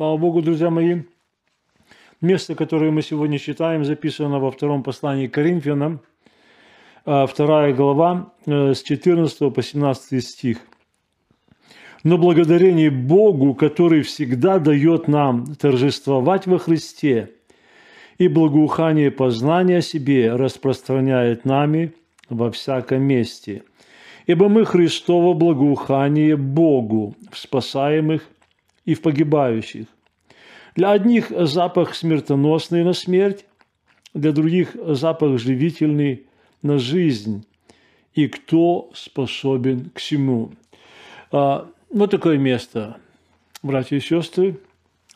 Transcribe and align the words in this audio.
Слава 0.00 0.16
Богу, 0.16 0.40
друзья 0.40 0.70
мои. 0.70 1.02
Место, 2.22 2.54
которое 2.54 2.90
мы 2.90 3.02
сегодня 3.02 3.38
читаем, 3.38 3.84
записано 3.84 4.38
во 4.38 4.50
втором 4.50 4.82
послании 4.82 5.26
к 5.26 5.34
Коринфянам, 5.34 6.00
а, 7.04 7.26
вторая 7.26 7.74
глава, 7.74 8.32
э, 8.46 8.72
с 8.72 8.82
14 8.82 9.50
по 9.50 9.60
17 9.60 10.22
стих. 10.22 10.56
«Но 12.02 12.16
благодарение 12.16 12.90
Богу, 12.90 13.52
который 13.52 14.00
всегда 14.00 14.58
дает 14.58 15.06
нам 15.06 15.54
торжествовать 15.56 16.46
во 16.46 16.58
Христе, 16.58 17.32
и 18.16 18.26
благоухание 18.26 19.10
познания 19.10 19.76
о 19.76 19.82
себе 19.82 20.34
распространяет 20.34 21.44
нами 21.44 21.92
во 22.30 22.50
всяком 22.50 23.02
месте. 23.02 23.64
Ибо 24.26 24.48
мы 24.48 24.64
Христово 24.64 25.34
благоухание 25.34 26.38
Богу 26.38 27.14
в 27.30 27.36
спасаемых 27.36 28.22
и 28.84 28.94
в 28.94 29.02
погибающих. 29.02 29.86
Для 30.74 30.92
одних 30.92 31.30
запах 31.30 31.94
смертоносный 31.94 32.84
на 32.84 32.92
смерть, 32.92 33.44
для 34.14 34.32
других 34.32 34.76
запах 34.86 35.38
живительный 35.38 36.26
на 36.62 36.78
жизнь. 36.78 37.44
И 38.14 38.28
кто 38.28 38.90
способен 38.94 39.90
к 39.90 39.98
всему? 39.98 40.52
А, 41.32 41.68
вот 41.90 42.10
такое 42.10 42.38
место, 42.38 42.96
братья 43.62 43.96
и 43.96 44.00
сестры. 44.00 44.58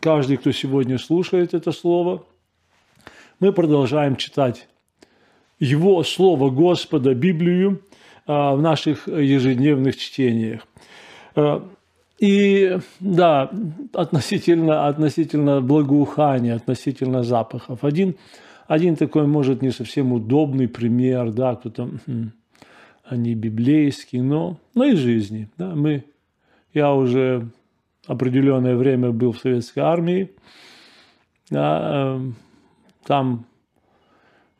Каждый, 0.00 0.36
кто 0.36 0.52
сегодня 0.52 0.98
слушает 0.98 1.55
это 1.55 1.72
слово, 1.72 2.25
мы 3.41 3.52
продолжаем 3.52 4.16
читать 4.16 4.69
Его 5.58 6.02
Слово 6.05 6.50
Господа, 6.50 7.14
Библию, 7.14 7.82
а, 8.27 8.55
в 8.55 8.62
наших 8.62 9.08
ежедневных 9.08 9.97
чтениях. 9.97 10.66
И 12.18 12.78
да, 13.00 13.50
относительно, 13.92 14.86
относительно 14.86 15.60
благоухания, 15.60 16.54
относительно 16.54 17.22
запахов. 17.24 17.82
Один, 17.82 18.14
один 18.68 18.96
такой, 18.96 19.26
может, 19.26 19.62
не 19.62 19.70
совсем 19.70 20.12
удобный 20.12 20.68
пример, 20.68 21.32
да, 21.32 21.56
кто-то, 21.56 21.90
они 23.04 23.34
библейские, 23.34 24.22
но, 24.22 24.58
но 24.74 24.84
и 24.84 24.94
жизни. 24.94 25.48
Да, 25.58 25.74
мы, 25.74 26.04
я 26.72 26.94
уже 26.94 27.48
определенное 28.06 28.76
время 28.76 29.10
был 29.10 29.32
в 29.32 29.38
советской 29.38 29.80
армии, 29.80 30.30
да, 31.50 32.16
эм, 32.16 32.36
там 33.04 33.46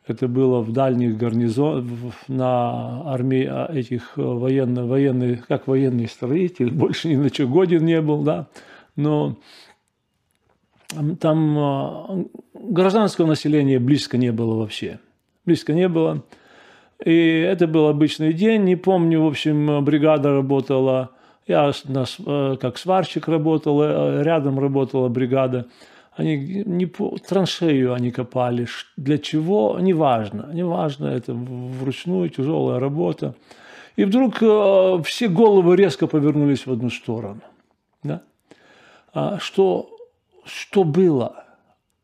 это 0.07 0.27
было 0.27 0.61
в 0.61 0.71
дальних 0.71 1.17
гарнизонах, 1.17 1.85
на 2.27 3.11
армии 3.11 3.45
а, 3.45 3.69
этих 3.73 4.17
военных, 4.17 4.83
э, 4.83 4.87
военных, 4.87 5.47
как 5.47 5.67
военный 5.67 6.07
строитель, 6.07 6.71
больше 6.73 7.09
ни 7.09 7.15
на 7.15 7.29
что 7.29 7.47
годен 7.47 7.85
не 7.85 8.01
был, 8.01 8.21
да, 8.21 8.47
но 8.95 9.37
там 11.19 11.57
а, 11.57 12.25
гражданского 12.53 13.25
населения 13.25 13.79
близко 13.79 14.17
не 14.17 14.31
было 14.31 14.55
вообще, 14.55 14.99
близко 15.45 15.73
не 15.73 15.89
было. 15.89 16.23
И 17.03 17.39
это 17.39 17.67
был 17.67 17.87
обычный 17.87 18.31
день, 18.31 18.63
не 18.63 18.77
помню, 18.77 19.21
в 19.21 19.27
общем, 19.27 19.83
бригада 19.83 20.31
работала, 20.31 21.11
я 21.45 21.71
э, 21.71 22.55
как 22.61 22.77
сварщик 22.77 23.27
работал, 23.27 23.81
э, 23.81 24.23
рядом 24.23 24.59
работала 24.59 25.09
бригада– 25.09 25.65
они 26.15 26.63
не 26.65 26.85
по 26.85 27.17
траншею 27.17 27.93
они 27.93 28.11
копали. 28.11 28.67
Для 28.95 29.17
чего? 29.17 29.77
Неважно. 29.79 30.49
Неважно, 30.53 31.07
это 31.07 31.33
вручную 31.33 32.29
тяжелая 32.29 32.79
работа. 32.79 33.35
И 33.97 34.05
вдруг 34.05 34.41
э, 34.41 35.01
все 35.03 35.27
головы 35.27 35.75
резко 35.75 36.07
повернулись 36.07 36.65
в 36.65 36.71
одну 36.71 36.89
сторону. 36.89 37.41
Да? 38.03 38.21
А 39.13 39.39
что, 39.39 39.89
что 40.45 40.83
было? 40.83 41.45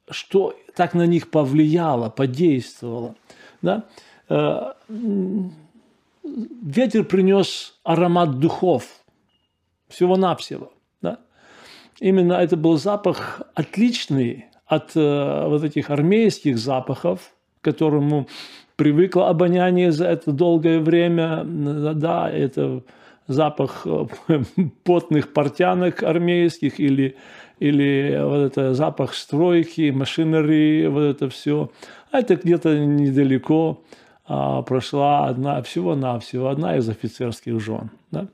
Что 0.10 0.56
так 0.76 0.94
на 0.94 1.06
них 1.06 1.30
повлияло, 1.30 2.10
подействовало? 2.10 3.16
Да? 3.62 3.86
Э, 4.30 4.74
ветер 6.24 7.06
принес 7.06 7.80
аромат 7.84 8.40
духов. 8.40 8.84
Всего-навсего 9.88 10.72
именно 12.02 12.34
это 12.34 12.58
был 12.58 12.78
запах 12.78 13.42
отличный 13.56 14.48
от 14.66 14.92
э, 14.96 15.48
вот 15.48 15.64
этих 15.64 15.90
армейских 15.90 16.58
запахов, 16.58 17.20
к 17.62 17.64
которому 17.64 18.28
привыкло 18.76 19.30
обоняние 19.30 19.92
за 19.92 20.08
это 20.08 20.32
долгое 20.32 20.80
время. 20.80 21.44
Да, 21.46 22.30
это 22.30 22.82
запах 23.28 23.86
э, 23.86 24.08
потных 24.84 25.34
портянок 25.34 26.04
армейских 26.04 26.80
или, 26.80 27.16
или 27.60 28.20
вот 28.24 28.40
это 28.40 28.74
запах 28.74 29.14
стройки, 29.14 29.92
машинерии, 29.92 30.88
вот 30.88 31.04
это 31.04 31.30
все. 31.30 31.72
А 32.12 32.20
это 32.20 32.36
где-то 32.36 32.78
недалеко 32.78 33.84
а, 34.26 34.62
прошла 34.64 35.28
одна, 35.28 35.62
всего-навсего, 35.62 36.48
одна 36.48 36.78
из 36.78 36.90
офицерских 36.90 37.60
жен. 37.60 37.92
Да? 38.12 38.28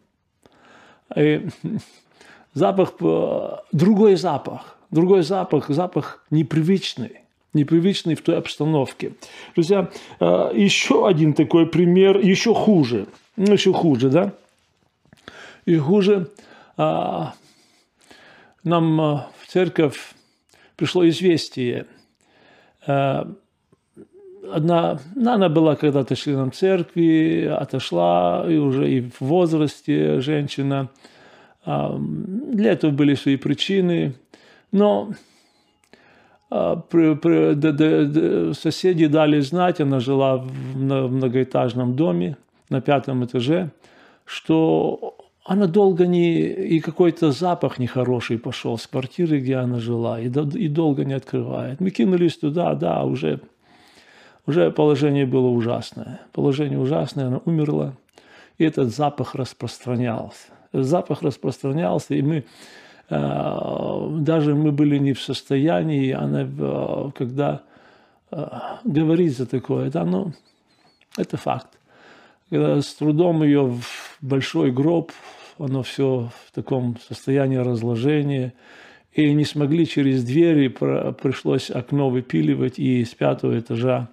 И 1.16 1.48
запах, 2.54 2.94
э, 3.00 3.50
другой 3.72 4.16
запах, 4.16 4.78
другой 4.92 5.24
запах, 5.24 5.70
запах 5.70 6.24
непривычный 6.30 7.22
непривычный 7.54 8.14
в 8.14 8.22
той 8.22 8.38
обстановке. 8.38 9.14
Друзья, 9.56 9.90
э, 10.20 10.52
еще 10.54 11.08
один 11.08 11.34
такой 11.34 11.66
пример, 11.66 12.20
еще 12.20 12.54
хуже, 12.54 13.08
ну, 13.36 13.54
еще 13.54 13.74
хуже, 13.74 14.10
да? 14.10 14.34
И 15.66 15.76
хуже, 15.78 16.30
а, 16.78 17.34
нам 18.64 19.02
э, 19.02 19.16
в 19.42 19.48
церковь 19.48 20.14
пришло 20.76 21.08
известие. 21.10 21.88
Одна, 22.86 23.26
она 25.16 25.50
была 25.50 25.76
когда-то 25.76 26.16
членом 26.16 26.52
церкви, 26.52 27.46
отошла, 27.46 28.46
и 28.48 28.58
уже 28.58 28.90
и 28.90 29.02
в 29.02 29.22
возрасте 29.22 30.22
женщина– 30.22 30.90
для 31.68 32.72
этого 32.72 32.92
были 32.92 33.14
свои 33.16 33.36
причины, 33.36 34.16
но 34.72 35.12
а, 36.50 36.82
соседи 38.54 39.08
дали 39.08 39.42
знать, 39.42 39.82
она 39.82 40.00
жила 40.00 40.38
в 40.38 40.78
многоэтажном 40.78 41.96
доме 41.96 42.38
на 42.70 42.80
пятом 42.80 43.26
этаже, 43.26 43.72
что 44.26 45.18
она 45.44 45.68
долго 45.68 46.08
не... 46.08 46.40
И 46.42 46.80
какой-то 46.80 47.32
запах 47.32 47.80
нехороший 47.80 48.40
пошел 48.40 48.78
с 48.78 48.88
квартиры, 48.88 49.40
где 49.40 49.58
она 49.58 49.80
жила, 49.80 50.20
и, 50.22 50.28
и 50.28 50.68
долго 50.70 51.04
не 51.04 51.14
открывает. 51.14 51.82
Мы 51.82 51.90
кинулись 51.90 52.38
туда, 52.38 52.76
да, 52.76 53.04
уже, 53.04 53.42
уже 54.46 54.72
положение 54.72 55.26
было 55.26 55.48
ужасное. 55.48 56.22
Положение 56.32 56.80
ужасное, 56.80 57.28
она 57.28 57.42
умерла, 57.44 57.94
и 58.58 58.64
этот 58.64 58.96
запах 58.96 59.36
распространялся 59.36 60.57
запах 60.84 61.22
распространялся, 61.22 62.14
и 62.14 62.22
мы 62.22 62.46
э, 63.10 64.18
даже 64.20 64.56
мы 64.56 64.72
были 64.72 64.98
не 64.98 65.14
в 65.14 65.22
состоянии, 65.22 66.12
она, 66.12 66.44
э, 66.44 67.12
когда 67.16 67.62
э, 68.32 69.28
за 69.30 69.46
такое, 69.46 69.90
да, 69.90 70.06
ну, 70.06 70.34
это 71.18 71.38
факт. 71.38 71.78
Когда 72.50 72.82
с 72.82 72.94
трудом 72.96 73.44
ее 73.44 73.66
в 73.66 74.18
большой 74.22 74.72
гроб, 74.72 75.12
оно 75.60 75.84
все 75.84 76.30
в 76.46 76.52
таком 76.54 76.98
состоянии 77.08 77.58
разложения, 77.58 78.54
и 79.14 79.34
не 79.34 79.46
смогли 79.46 79.88
через 79.88 80.24
двери, 80.24 80.68
пришлось 80.68 81.72
окно 81.72 82.10
выпиливать 82.10 82.78
и 82.78 83.04
с 83.04 83.16
пятого 83.16 83.60
этажа 83.60 84.10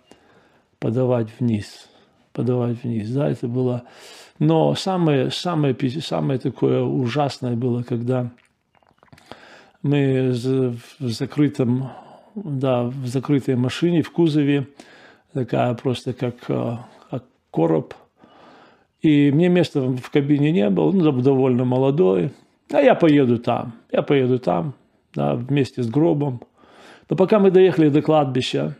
подавать 0.78 1.28
вниз, 1.38 1.88
подавать 2.32 2.82
вниз. 2.82 3.10
Да, 3.10 3.28
это 3.28 3.46
было 3.46 3.84
но 4.38 4.74
самое, 4.74 5.30
самое, 5.30 5.76
самое 6.00 6.38
такое 6.38 6.82
ужасное 6.82 7.54
было, 7.54 7.82
когда 7.82 8.30
мы 9.82 10.32
в 10.32 11.08
закрытом, 11.08 11.90
да, 12.34 12.84
в 12.84 13.06
закрытой 13.06 13.54
машине, 13.54 14.02
в 14.02 14.10
кузове, 14.10 14.66
такая 15.32 15.74
просто 15.74 16.14
как, 16.14 16.36
э, 16.48 16.76
как 17.10 17.24
короб. 17.50 17.94
И 19.02 19.30
мне 19.30 19.48
места 19.48 19.82
в 19.82 20.10
кабине 20.10 20.50
не 20.50 20.68
было, 20.70 20.90
ну, 20.90 21.12
довольно 21.12 21.64
молодой. 21.64 22.32
А 22.72 22.80
я 22.80 22.94
поеду 22.94 23.38
там, 23.38 23.74
я 23.92 24.02
поеду 24.02 24.38
там, 24.38 24.74
да, 25.14 25.34
вместе 25.34 25.82
с 25.82 25.88
гробом. 25.88 26.40
Но 27.08 27.16
пока 27.16 27.38
мы 27.38 27.50
доехали 27.50 27.88
до 27.88 28.02
кладбища, 28.02 28.76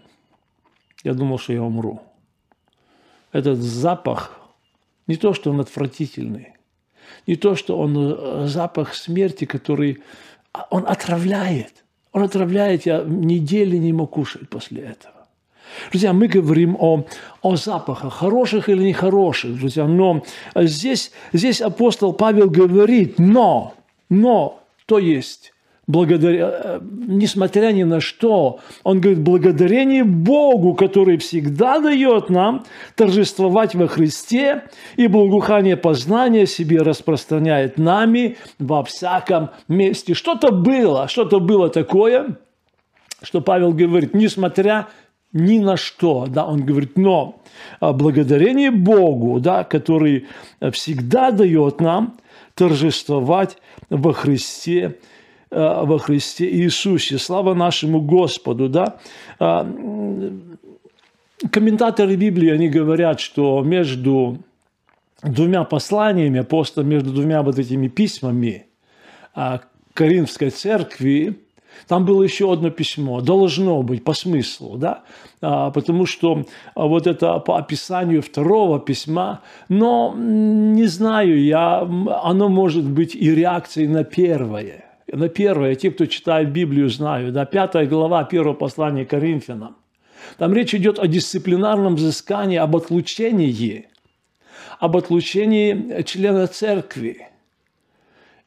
я 1.05 1.15
думал, 1.15 1.39
что 1.39 1.53
я 1.53 1.63
умру. 1.63 2.01
Этот 3.31 3.59
запах 3.59 4.44
не 5.07 5.17
то, 5.17 5.35
что 5.35 5.51
он 5.51 5.61
отвратительный, 5.61 6.55
не 7.27 7.37
то, 7.37 7.57
что 7.57 7.79
он 7.79 7.97
э, 7.97 8.47
запах 8.47 8.95
смерти, 8.95 9.45
который 9.45 10.03
а, 10.53 10.67
он 10.71 10.85
отравляет. 10.87 11.85
Он 12.13 12.23
отравляет, 12.23 12.87
я 12.87 13.03
недели 13.03 13.77
не 13.77 13.93
мог 13.93 14.11
кушать 14.11 14.49
после 14.49 14.83
этого. 14.83 15.15
Друзья, 15.91 16.13
мы 16.13 16.29
говорим 16.29 16.77
о, 16.79 17.05
о 17.43 17.57
запахах, 17.57 18.15
хороших 18.15 18.69
или 18.69 18.85
нехороших, 18.85 19.59
друзья, 19.59 19.87
но 19.87 20.23
здесь, 20.55 21.11
здесь 21.33 21.61
апостол 21.61 22.13
Павел 22.13 22.49
говорит, 22.49 23.19
но, 23.19 23.75
но, 24.09 24.63
то 24.87 24.99
есть, 24.99 25.54
благодаря, 25.87 26.51
э, 26.53 26.81
несмотря 26.83 27.73
ни 27.73 27.83
на 27.83 28.01
что, 28.01 28.61
он 28.83 29.01
говорит, 29.01 29.23
благодарение 29.23 30.05
Богу, 30.05 30.75
который 30.75 31.19
всегда 31.19 31.79
дает 31.79 32.31
нам 32.31 32.65
торжествовать 32.97 33.75
во 33.75 33.87
Христе, 33.87 34.65
и 34.97 35.07
благоухание 35.07 35.77
познания 35.77 36.47
себе 36.47 36.79
распространяет 36.83 37.79
нами 37.79 38.37
во 38.59 38.83
всяком 38.85 39.51
месте. 39.69 40.15
Что-то 40.15 40.53
было, 40.53 41.09
что-то 41.09 41.41
было 41.41 41.69
такое, 41.69 42.39
что 43.23 43.41
Павел 43.41 43.73
говорит, 43.73 44.15
несмотря 44.15 44.89
ни 45.33 45.59
на 45.59 45.77
что, 45.77 46.27
да, 46.29 46.47
он 46.47 46.65
говорит, 46.65 46.97
но 46.97 47.43
а, 47.81 47.93
благодарение 47.93 48.71
Богу, 48.71 49.41
да, 49.41 49.65
который 49.65 50.29
всегда 50.73 51.33
дает 51.33 51.81
нам 51.81 52.15
торжествовать 52.55 53.57
во 53.91 54.13
Христе 54.13 54.99
во 55.55 55.99
Христе 55.99 56.51
Иисусе. 56.53 57.19
Слава 57.19 57.55
нашему 57.55 58.01
Господу, 58.01 58.69
да. 58.69 58.97
А, 59.39 59.65
комментаторы 61.51 62.17
Библии, 62.17 62.51
они 62.51 62.69
говорят, 62.69 63.21
что 63.21 63.63
между 63.63 64.39
двумя 65.23 65.65
посланиями 65.65 66.41
апостола, 66.41 66.85
между 66.85 67.13
двумя 67.13 67.43
вот 67.43 67.59
этими 67.59 67.89
письмами 67.89 68.67
а, 69.35 69.61
Коринфской 69.95 70.51
церкви, 70.51 71.39
там 71.89 72.05
было 72.05 72.23
еще 72.23 72.53
одно 72.53 72.71
письмо, 72.71 73.21
должно 73.21 73.83
быть 73.83 74.05
по 74.05 74.15
смыслу, 74.15 74.77
да, 74.77 75.03
а, 75.41 75.71
потому 75.71 76.07
что 76.07 76.45
вот 76.75 77.07
это 77.07 77.39
по 77.39 77.59
описанию 77.59 78.23
второго 78.23 78.79
письма, 78.79 79.41
но 79.69 80.15
не 80.17 80.87
знаю 80.87 81.43
я, 81.43 81.81
оно 81.81 82.49
может 82.49 82.85
быть 82.85 83.15
и 83.15 83.35
реакцией 83.35 83.89
на 83.89 84.05
первое 84.05 84.84
на 85.15 85.29
первое, 85.29 85.75
те, 85.75 85.91
кто 85.91 86.07
читает 86.07 86.53
Библию, 86.53 86.89
знают, 86.89 87.33
да, 87.33 87.45
пятая 87.45 87.87
глава 87.87 88.25
первого 88.25 88.55
послания 88.55 89.05
Коринфянам. 89.05 89.77
Там 90.39 90.53
речь 90.55 90.75
идет 90.75 90.99
о 90.99 91.07
дисциплинарном 91.07 91.97
взыскании, 91.97 92.57
об 92.57 92.75
отлучении, 92.77 93.89
об 94.79 94.97
отлучении 94.97 96.03
члена 96.03 96.47
церкви. 96.47 97.29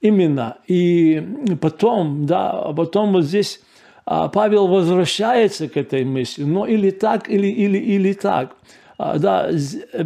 Именно. 0.02 0.58
И 0.68 1.24
потом, 1.62 2.26
да, 2.26 2.74
потом 2.76 3.14
вот 3.14 3.24
здесь 3.24 3.62
а, 4.06 4.28
Павел 4.28 4.68
возвращается 4.68 5.68
к 5.68 5.78
этой 5.78 6.04
мысли, 6.04 6.44
но 6.44 6.66
или 6.66 6.92
так, 6.92 7.30
или, 7.30 7.48
или, 7.48 7.78
или 7.78 8.14
так. 8.14 8.56
А, 8.98 9.18
да, 9.18 9.50
э, 9.50 10.04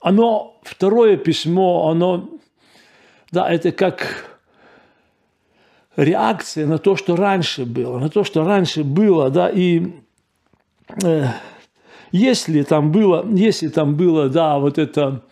оно, 0.00 0.60
второе 0.62 1.16
письмо, 1.16 1.88
оно, 1.88 2.28
да, 3.30 3.50
это 3.50 3.72
как 3.72 4.33
реакция 5.96 6.66
на 6.66 6.78
то, 6.78 6.96
что 6.96 7.16
раньше 7.16 7.64
было, 7.64 7.98
на 7.98 8.08
то, 8.08 8.24
что 8.24 8.44
раньше 8.44 8.84
было, 8.84 9.30
да, 9.30 9.48
и 9.48 9.92
э, 11.02 11.26
если 12.12 12.62
там 12.62 12.92
было, 12.92 13.26
если 13.30 13.68
там 13.68 13.96
было, 13.96 14.28
да, 14.28 14.58
вот 14.58 14.78
это 14.78 15.24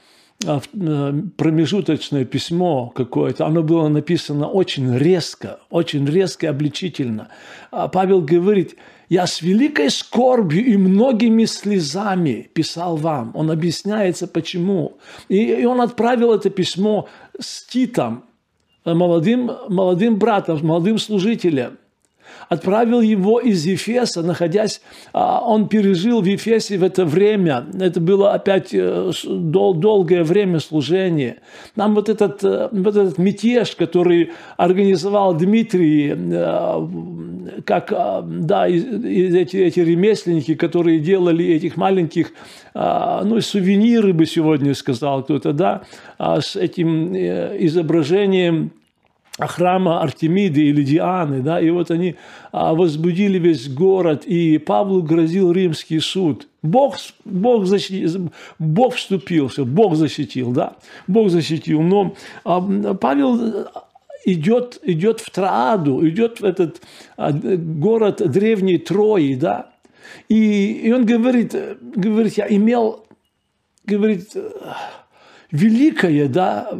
а, 0.46 0.60
э, 0.72 1.12
промежуточное 1.36 2.24
письмо 2.24 2.92
какое-то, 2.94 3.46
оно 3.46 3.62
было 3.62 3.88
написано 3.88 4.48
очень 4.48 4.96
резко, 4.96 5.60
очень 5.70 6.06
резко 6.06 6.46
и 6.46 6.48
обличительно. 6.48 7.28
А 7.70 7.88
Павел 7.88 8.20
говорит, 8.20 8.76
я 9.08 9.26
с 9.26 9.42
великой 9.42 9.90
скорбью 9.90 10.64
и 10.64 10.76
многими 10.76 11.44
слезами 11.44 12.50
писал 12.54 12.96
вам. 12.96 13.32
Он 13.34 13.50
объясняется, 13.50 14.26
почему. 14.26 14.98
И, 15.28 15.36
и 15.36 15.64
он 15.64 15.80
отправил 15.80 16.32
это 16.32 16.50
письмо 16.50 17.08
с 17.38 17.64
Титом, 17.66 18.24
молодым, 18.84 19.50
молодым 19.69 20.17
братом, 20.17 20.58
молодым 20.62 20.99
служителем. 20.99 21.79
Отправил 22.49 23.00
его 23.00 23.40
из 23.40 23.64
Ефеса, 23.64 24.23
находясь, 24.23 24.82
а, 25.12 25.40
он 25.40 25.69
пережил 25.69 26.20
в 26.20 26.26
Ефесе 26.26 26.76
в 26.76 26.82
это 26.82 27.05
время, 27.05 27.64
это 27.81 28.00
было 28.00 28.32
опять 28.32 28.70
э, 28.73 29.11
дол, 29.25 29.75
долгое 29.75 30.23
время 30.23 30.61
служения. 30.61 31.38
Нам 31.76 31.94
вот 31.94 32.08
этот, 32.08 32.44
э, 32.44 32.69
вот 32.70 32.96
этот 32.96 33.19
мятеж, 33.19 33.75
который 33.76 34.32
организовал 34.56 35.34
Дмитрий, 35.34 36.12
э, 36.14 37.62
как, 37.64 37.90
да, 37.90 38.69
эти, 38.69 39.56
эти 39.56 39.81
ремесленники, 39.81 40.55
которые 40.55 41.00
делали 41.00 41.44
этих 41.46 41.76
маленьких, 41.76 42.32
ну, 42.75 43.40
сувениры 43.40 44.12
бы 44.12 44.26
сегодня 44.26 44.75
сказал 44.75 45.23
кто-то, 45.23 45.52
да, 45.52 45.82
а 46.19 46.40
с 46.40 46.56
этим 46.56 47.14
изображением 47.14 48.73
храма 49.38 50.00
Артемиды 50.02 50.62
или 50.62 50.82
Дианы, 50.82 51.40
да, 51.40 51.61
и 51.61 51.70
вот 51.70 51.90
они 51.90 52.17
а, 52.50 52.75
возбудили 52.75 53.38
весь 53.38 53.69
город, 53.69 54.25
и 54.26 54.58
Павлу 54.58 55.02
грозил 55.02 55.52
римский 55.52 56.00
суд. 56.00 56.49
Бог, 56.62 56.96
Бог, 57.25 57.67
защитил, 57.67 58.31
Бог 58.58 58.94
вступился, 58.94 59.64
Бог 59.64 59.96
защитил, 59.96 60.52
да, 60.52 60.76
Бог 61.06 61.31
защитил, 61.31 61.81
но 61.81 62.14
а, 62.44 62.61
Павел 62.94 63.69
идет, 64.25 64.79
идет 64.82 65.20
в 65.20 65.31
Трааду, 65.31 66.06
идет 66.06 66.40
в 66.40 66.44
этот 66.44 66.82
а, 67.17 67.32
город 67.32 68.23
древней 68.31 68.79
Трои, 68.79 69.34
да, 69.34 69.70
и, 70.29 70.73
и 70.73 70.93
он 70.93 71.06
говорит, 71.06 71.55
говорит, 71.81 72.34
я 72.37 72.46
имел, 72.49 73.06
говорит, 73.87 74.37
великое, 75.52 76.28
да, 76.28 76.70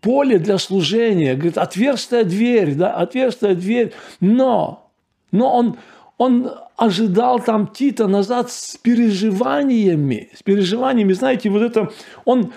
поле 0.00 0.38
для 0.38 0.58
служения, 0.58 1.34
говорит, 1.34 1.56
отверстая 1.56 2.24
дверь, 2.24 2.74
да, 2.74 2.94
отверстая 2.94 3.54
дверь, 3.54 3.92
но, 4.20 4.90
но 5.30 5.56
он, 5.56 5.76
он 6.18 6.52
ожидал 6.76 7.40
там 7.40 7.68
Тита 7.68 8.08
назад 8.08 8.50
с 8.50 8.76
переживаниями, 8.76 10.30
с 10.34 10.42
переживаниями, 10.42 11.12
знаете, 11.12 11.48
вот 11.48 11.62
это, 11.62 11.92
он 12.24 12.52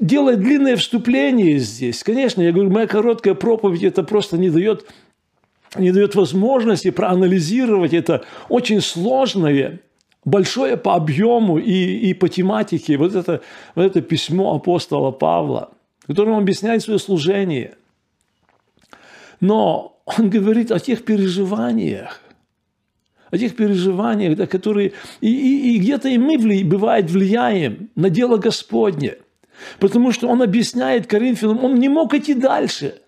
делает 0.00 0.40
длинное 0.40 0.76
вступление 0.76 1.58
здесь. 1.58 2.02
Конечно, 2.02 2.40
я 2.40 2.52
говорю, 2.52 2.70
моя 2.70 2.86
короткая 2.86 3.34
проповедь 3.34 3.82
это 3.82 4.04
просто 4.04 4.38
не 4.38 4.50
дает, 4.50 4.86
не 5.76 5.90
дает 5.90 6.14
возможности 6.14 6.90
проанализировать. 6.90 7.92
Это 7.92 8.24
очень 8.48 8.80
сложное, 8.80 9.80
большое 10.24 10.76
по 10.76 10.94
объему 10.94 11.58
и, 11.58 12.10
и 12.10 12.14
по 12.14 12.28
тематике 12.28 12.96
вот 12.96 13.14
это, 13.14 13.42
вот 13.74 13.84
это 13.84 14.00
письмо 14.00 14.54
апостола 14.54 15.10
Павла– 15.10 15.70
которым 16.06 16.34
он 16.34 16.42
объясняет 16.42 16.82
свое 16.82 16.98
служение. 16.98 17.76
Но 19.40 20.00
он 20.04 20.30
говорит 20.30 20.70
о 20.70 20.78
тех 20.78 21.04
переживаниях, 21.04 22.20
о 23.30 23.38
тех 23.38 23.56
переживаниях, 23.56 24.36
да, 24.36 24.46
которые... 24.46 24.92
И, 25.20 25.28
и, 25.28 25.74
и 25.74 25.78
где-то 25.78 26.08
и 26.08 26.18
мы, 26.18 26.38
вли, 26.38 26.62
бывает, 26.62 27.10
влияем 27.10 27.90
на 27.94 28.10
дело 28.10 28.36
Господне. 28.36 29.16
Потому 29.78 30.12
что 30.12 30.28
он 30.28 30.42
объясняет 30.42 31.06
Коринфянам, 31.06 31.64
он 31.64 31.76
не 31.76 31.88
мог 31.88 32.14
идти 32.14 32.34
дальше. 32.34 33.00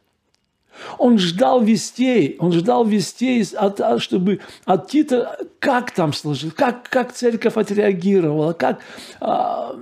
Он 0.99 1.19
ждал 1.19 1.63
вестей, 1.63 2.37
он 2.39 2.53
ждал 2.53 2.85
вестей, 2.85 3.45
от, 3.57 3.81
чтобы 4.03 4.41
от 4.65 4.91
Тита, 4.91 5.39
как 5.59 5.91
там 5.91 6.13
сложилось, 6.13 6.55
как, 6.55 6.89
как 6.89 7.13
церковь 7.13 7.57
отреагировала, 7.57 8.53
как... 8.53 8.81
А, 9.21 9.75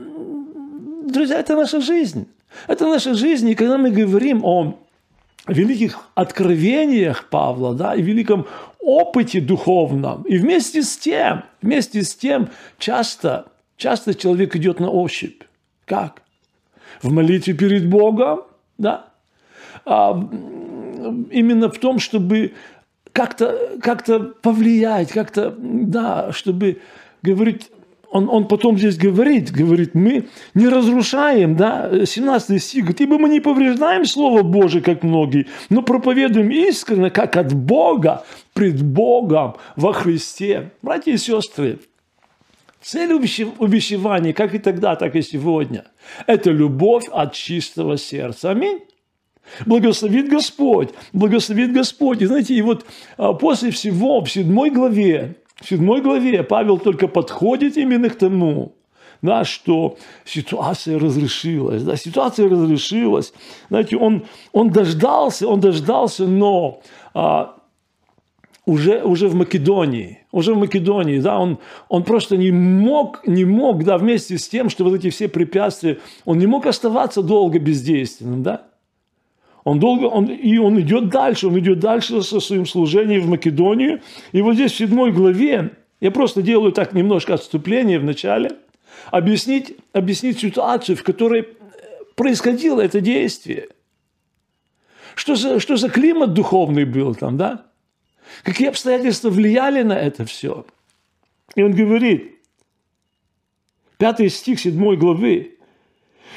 друзья, 1.04 1.38
это 1.38 1.56
наша 1.56 1.80
жизнь. 1.80 2.26
Это 2.68 2.86
наша 2.86 3.14
жизнь, 3.14 3.48
и 3.48 3.54
когда 3.54 3.78
мы 3.78 3.90
говорим 3.90 4.44
о 4.44 4.78
великих 5.46 5.98
откровениях 6.14 7.28
Павла, 7.28 7.74
да, 7.74 7.94
и 7.94 8.02
великом 8.02 8.46
опыте 8.78 9.40
духовном, 9.40 10.22
и 10.22 10.38
вместе 10.38 10.82
с 10.82 10.96
тем, 10.96 11.44
вместе 11.62 12.02
с 12.02 12.14
тем 12.14 12.48
часто, 12.78 13.46
часто 13.76 14.14
человек 14.14 14.56
идет 14.56 14.80
на 14.80 14.90
ощупь. 14.90 15.42
Как? 15.84 16.22
В 17.02 17.12
молитве 17.12 17.54
перед 17.54 17.88
Богом, 17.88 18.42
да? 18.78 19.06
А, 19.84 20.12
именно 21.30 21.68
в 21.68 21.78
том, 21.78 21.98
чтобы 21.98 22.52
как-то 23.12 23.78
как 23.80 24.04
повлиять, 24.40 25.12
как-то, 25.12 25.54
да, 25.58 26.32
чтобы 26.32 26.78
говорить, 27.22 27.70
он, 28.10 28.28
он 28.28 28.46
потом 28.46 28.78
здесь 28.78 28.96
говорит, 28.96 29.50
говорит, 29.50 29.94
мы 29.94 30.28
не 30.54 30.68
разрушаем, 30.68 31.56
да, 31.56 32.06
17 32.06 32.62
стих, 32.62 32.82
говорит, 32.82 33.00
ибо 33.00 33.18
мы 33.18 33.28
не 33.28 33.40
повреждаем 33.40 34.04
Слово 34.04 34.42
Божие, 34.42 34.82
как 34.82 35.02
многие, 35.02 35.46
но 35.68 35.82
проповедуем 35.82 36.50
искренне, 36.50 37.10
как 37.10 37.36
от 37.36 37.52
Бога, 37.52 38.24
пред 38.52 38.82
Богом 38.82 39.56
во 39.76 39.92
Христе. 39.92 40.70
Братья 40.82 41.12
и 41.12 41.16
сестры, 41.16 41.80
цель 42.80 43.12
увещевания, 43.12 44.32
как 44.32 44.54
и 44.54 44.58
тогда, 44.58 44.94
так 44.94 45.16
и 45.16 45.22
сегодня, 45.22 45.84
это 46.26 46.50
любовь 46.50 47.04
от 47.10 47.32
чистого 47.32 47.96
сердца. 47.96 48.50
Аминь. 48.50 48.80
Благословит 49.66 50.28
Господь, 50.28 50.90
благословит 51.12 51.72
Господь. 51.72 52.22
И 52.22 52.26
знаете, 52.26 52.54
и 52.54 52.62
вот 52.62 52.84
а, 53.16 53.32
после 53.32 53.70
всего, 53.70 54.22
в 54.22 54.30
седьмой 54.30 54.70
главе, 54.70 55.36
в 55.60 55.68
седьмой 55.68 56.00
главе 56.00 56.42
Павел 56.42 56.78
только 56.78 57.08
подходит 57.08 57.76
именно 57.76 58.10
к 58.10 58.16
тому, 58.16 58.74
да, 59.22 59.44
что 59.44 59.96
ситуация 60.24 60.98
разрешилась, 60.98 61.82
да, 61.82 61.96
ситуация 61.96 62.48
разрешилась. 62.48 63.32
Знаете, 63.68 63.96
он, 63.96 64.24
он 64.52 64.70
дождался, 64.70 65.48
он 65.48 65.60
дождался, 65.60 66.26
но 66.26 66.82
а, 67.14 67.56
уже, 68.66 69.02
уже 69.02 69.28
в 69.28 69.34
Македонии, 69.34 70.20
уже 70.32 70.54
в 70.54 70.58
Македонии, 70.58 71.18
да, 71.20 71.38
он, 71.38 71.58
он 71.88 72.02
просто 72.02 72.36
не 72.36 72.50
мог, 72.50 73.26
не 73.26 73.44
мог, 73.44 73.84
да, 73.84 73.98
вместе 73.98 74.38
с 74.38 74.48
тем, 74.48 74.68
что 74.68 74.84
вот 74.84 74.94
эти 74.94 75.10
все 75.10 75.28
препятствия, 75.28 75.98
он 76.24 76.38
не 76.38 76.46
мог 76.46 76.66
оставаться 76.66 77.22
долго 77.22 77.58
бездейственным, 77.58 78.42
да. 78.42 78.62
Он 79.64 79.80
долго, 79.80 80.04
он, 80.04 80.26
и 80.26 80.58
он 80.58 80.78
идет 80.80 81.08
дальше, 81.08 81.48
он 81.48 81.58
идет 81.58 81.80
дальше 81.80 82.22
со 82.22 82.38
своим 82.38 82.66
служением 82.66 83.22
в 83.22 83.28
Македонию. 83.28 84.02
И 84.32 84.42
вот 84.42 84.54
здесь 84.54 84.72
в 84.72 84.76
седьмой 84.76 85.10
главе, 85.10 85.72
я 86.00 86.10
просто 86.10 86.42
делаю 86.42 86.72
так 86.72 86.92
немножко 86.92 87.34
отступление 87.34 87.98
в 87.98 88.04
начале, 88.04 88.50
объяснить, 89.10 89.76
объяснить 89.94 90.38
ситуацию, 90.38 90.96
в 90.96 91.02
которой 91.02 91.48
происходило 92.14 92.82
это 92.82 93.00
действие. 93.00 93.68
Что 95.14 95.34
за, 95.34 95.58
что 95.60 95.76
за 95.76 95.88
климат 95.88 96.34
духовный 96.34 96.84
был 96.84 97.14
там, 97.14 97.38
да? 97.38 97.66
Какие 98.42 98.68
обстоятельства 98.68 99.30
влияли 99.30 99.82
на 99.82 99.98
это 99.98 100.26
все? 100.26 100.66
И 101.54 101.62
он 101.62 101.72
говорит, 101.72 102.38
пятый 103.96 104.28
стих 104.28 104.60
седьмой 104.60 104.96
главы, 104.96 105.56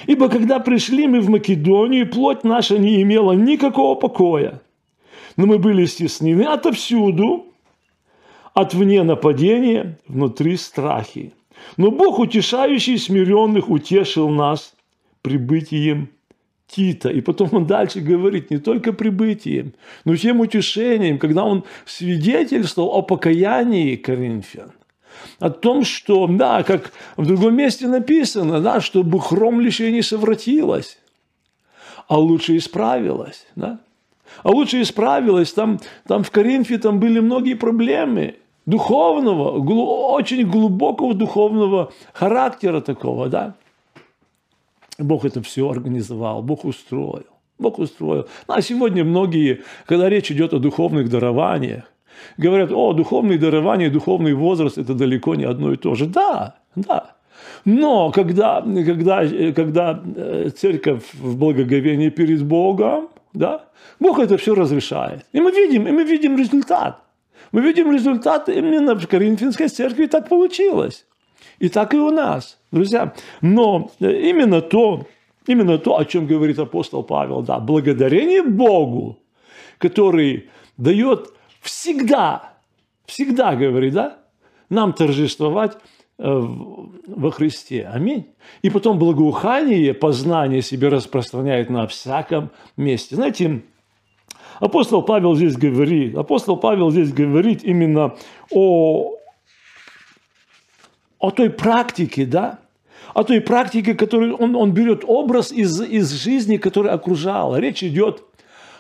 «Ибо 0.06 0.30
когда 0.30 0.60
пришли 0.60 1.08
мы 1.08 1.22
в 1.22 1.30
Македонию, 1.30 2.10
плоть 2.10 2.44
наша 2.44 2.78
не 2.78 3.02
имела 3.02 3.34
никакого 3.34 3.96
покоя, 3.96 4.62
но 5.38 5.46
мы 5.46 5.58
были 5.60 5.86
стеснены 5.86 6.44
отовсюду, 6.44 7.48
от 8.54 8.74
вне 8.74 9.04
нападения, 9.04 10.00
внутри 10.08 10.58
страхи. 10.58 11.32
Но 11.78 11.92
Бог, 11.92 12.18
утешающий 12.18 12.98
смиренных, 12.98 13.70
утешил 13.70 14.30
нас 14.30 14.74
прибытием 15.22 16.10
Тита. 16.68 17.10
И 17.10 17.22
потом 17.22 17.50
он 17.52 17.68
дальше 17.68 18.00
говорит 18.00 18.50
не 18.50 18.58
только 18.58 18.94
прибытием, 18.94 19.74
но 20.06 20.14
и 20.14 20.18
тем 20.18 20.40
утешением, 20.40 21.20
когда 21.20 21.44
он 21.44 21.66
свидетельствовал 21.86 22.90
о 22.96 23.04
покаянии 23.04 23.96
Коринфян. 23.96 24.72
О 25.40 25.50
том, 25.50 25.84
что, 25.84 26.28
да, 26.28 26.64
как 26.64 26.92
в 27.16 27.26
другом 27.26 27.56
месте 27.56 27.88
написано, 27.88 28.60
да, 28.62 28.82
чтобы 28.82 29.20
хром 29.20 29.62
лишь 29.62 29.80
не 29.80 30.02
совратилась, 30.02 31.00
а 32.08 32.18
лучше 32.18 32.58
исправилась. 32.58 33.46
Да? 33.56 33.80
А 34.44 34.50
лучше 34.50 34.82
исправилась. 34.82 35.54
Там, 35.54 35.80
там 36.08 36.24
в 36.24 36.32
Коринфе 36.32 36.78
там 36.78 37.00
были 37.00 37.20
многие 37.20 37.56
проблемы 37.56 38.36
духовного, 38.66 39.52
очень 40.12 40.46
глубокого 40.46 41.14
духовного 41.14 41.92
характера 42.14 42.82
такого, 42.82 43.30
да. 43.30 43.56
Бог 44.98 45.26
это 45.26 45.42
все 45.42 45.70
организовал, 45.70 46.42
Бог 46.42 46.66
устроил. 46.66 47.28
Бог 47.60 47.80
устроил. 47.80 48.28
Ну, 48.48 48.54
а 48.54 48.62
сегодня 48.62 49.04
многие, 49.04 49.64
когда 49.86 50.10
речь 50.10 50.32
идет 50.32 50.54
о 50.54 50.60
духовных 50.60 51.10
дарованиях, 51.10 51.92
говорят, 52.38 52.72
о, 52.72 52.94
духовные 52.94 53.38
дарования, 53.38 53.90
духовный 53.90 54.34
возраст– 54.34 54.78
это 54.80 54.94
далеко 54.94 55.36
не 55.36 55.46
одно 55.46 55.74
и 55.74 55.78
то 55.78 55.96
же. 55.96 56.06
Да, 56.06 56.56
да. 56.76 57.16
Но 57.66 58.12
когда, 58.12 58.62
когда, 58.62 59.28
когда 59.54 60.04
э, 60.16 60.50
церковь 60.56 61.04
в 61.14 61.38
благоговении 61.38 62.10
перед 62.10 62.44
Богом, 62.44 63.10
да, 63.34 63.66
Бог 64.00 64.20
это 64.20 64.38
все 64.38 64.56
разрешает. 64.56 65.26
И 65.34 65.42
мы 65.42 65.52
видим, 65.52 65.88
и 65.88 65.92
мы 65.92 66.04
видим 66.04 66.38
результат. 66.38 67.02
Мы 67.52 67.62
видим 67.62 67.92
результат 67.92 68.50
именно 68.50 68.96
в 68.96 69.08
Коринфянской 69.08 69.68
церкви, 69.70 70.08
так 70.08 70.30
получилось. 70.30 71.06
И 71.60 71.70
так 71.70 71.94
и 71.94 71.98
у 71.98 72.12
нас, 72.12 72.58
друзья. 72.72 73.14
Но 73.42 73.92
э, 74.00 74.30
именно 74.30 74.62
то, 74.62 75.06
именно 75.48 75.78
то, 75.78 75.98
о 75.98 76.06
чем 76.06 76.28
говорит 76.28 76.60
апостол 76.60 77.04
Павел, 77.04 77.42
да, 77.42 77.60
благодарение 77.60 78.44
Богу, 78.44 79.18
который 79.78 80.50
дает 80.78 81.34
всегда, 81.68 82.54
всегда, 83.06 83.56
говорит, 83.56 83.94
да, 83.94 84.20
нам 84.70 84.94
торжествовать 84.94 85.78
э, 86.18 86.24
во 86.24 87.32
Христе. 87.32 87.86
Аминь. 87.86 88.28
И 88.62 88.70
потом 88.70 88.98
благоухание, 88.98 89.94
познание 89.94 90.62
себе 90.62 90.88
распространяет 90.88 91.70
на 91.70 91.88
всяком 91.88 92.52
месте. 92.76 93.16
Знаете, 93.16 93.64
апостол 94.60 95.04
Павел 95.04 95.36
здесь 95.36 95.58
говорит, 95.58 96.16
апостол 96.16 96.58
Павел 96.58 96.92
здесь 96.92 97.14
говорит 97.14 97.64
именно 97.64 98.16
о 98.52 99.14
о 101.20 101.32
той 101.32 101.50
практике, 101.50 102.28
да, 102.28 102.60
о 103.16 103.24
той 103.24 103.42
практике, 103.42 103.96
которую 103.96 104.36
он, 104.36 104.56
он 104.56 104.72
берет 104.72 105.04
образ 105.08 105.52
из, 105.52 105.82
из 105.82 106.12
жизни, 106.12 106.58
которая 106.58 106.94
окружала. 106.94 107.56
Речь 107.60 107.84
идет 107.84 108.24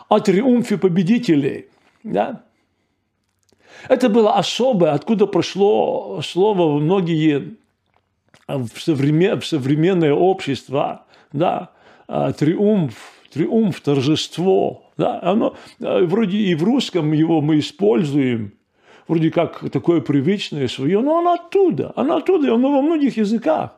о 0.09 0.19
триумфе 0.19 0.77
победителей. 0.77 1.65
Да? 2.03 2.43
Это 3.89 4.09
было 4.09 4.35
особое, 4.35 4.91
откуда 4.91 5.27
прошло 5.27 6.21
слово 6.23 6.77
в 6.77 6.81
многие 6.81 7.57
в, 8.47 8.69
современ, 8.79 9.39
в 9.39 9.45
современное 9.45 10.13
общество. 10.13 11.05
Да? 11.33 11.69
А, 12.07 12.31
триумф, 12.33 12.95
триумф, 13.31 13.81
торжество. 13.81 14.91
Да? 14.97 15.19
Оно, 15.21 15.55
а, 15.81 16.03
вроде 16.05 16.37
и 16.37 16.55
в 16.55 16.63
русском 16.63 17.11
его 17.11 17.41
мы 17.41 17.59
используем– 17.59 18.53
вроде 19.07 19.31
как 19.31 19.69
такое 19.71 20.01
привычное 20.01 20.67
свое, 20.67 20.99
но 20.99 21.19
оно 21.19 21.33
оттуда, 21.33 21.93
оно 21.95 22.17
оттуда, 22.17 22.53
оно 22.53 22.71
во 22.71 22.81
многих 22.81 23.17
языках. 23.17 23.71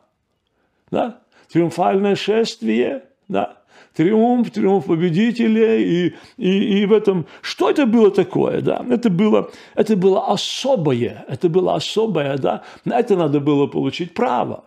Да? 0.91 1.22
Триумфальное 1.51 2.15
шествие, 2.15 3.05
да? 3.27 3.59
Триумф, 3.94 4.52
триумф 4.52 4.86
победителей, 4.86 5.84
и, 5.84 6.16
и, 6.38 6.82
и 6.82 6.86
в 6.86 6.94
этом... 6.94 7.26
Что 7.42 7.70
это 7.70 7.86
было 7.86 8.12
такое, 8.12 8.62
да? 8.62 8.86
Это 8.90 9.10
было, 9.10 9.50
это 9.76 9.96
было 9.96 10.28
особое, 10.28 11.26
это 11.28 11.50
было 11.50 11.76
особое, 11.76 12.38
да? 12.38 12.64
На 12.86 13.00
это 13.00 13.16
надо 13.16 13.40
было 13.40 13.68
получить 13.68 14.14
право. 14.14 14.64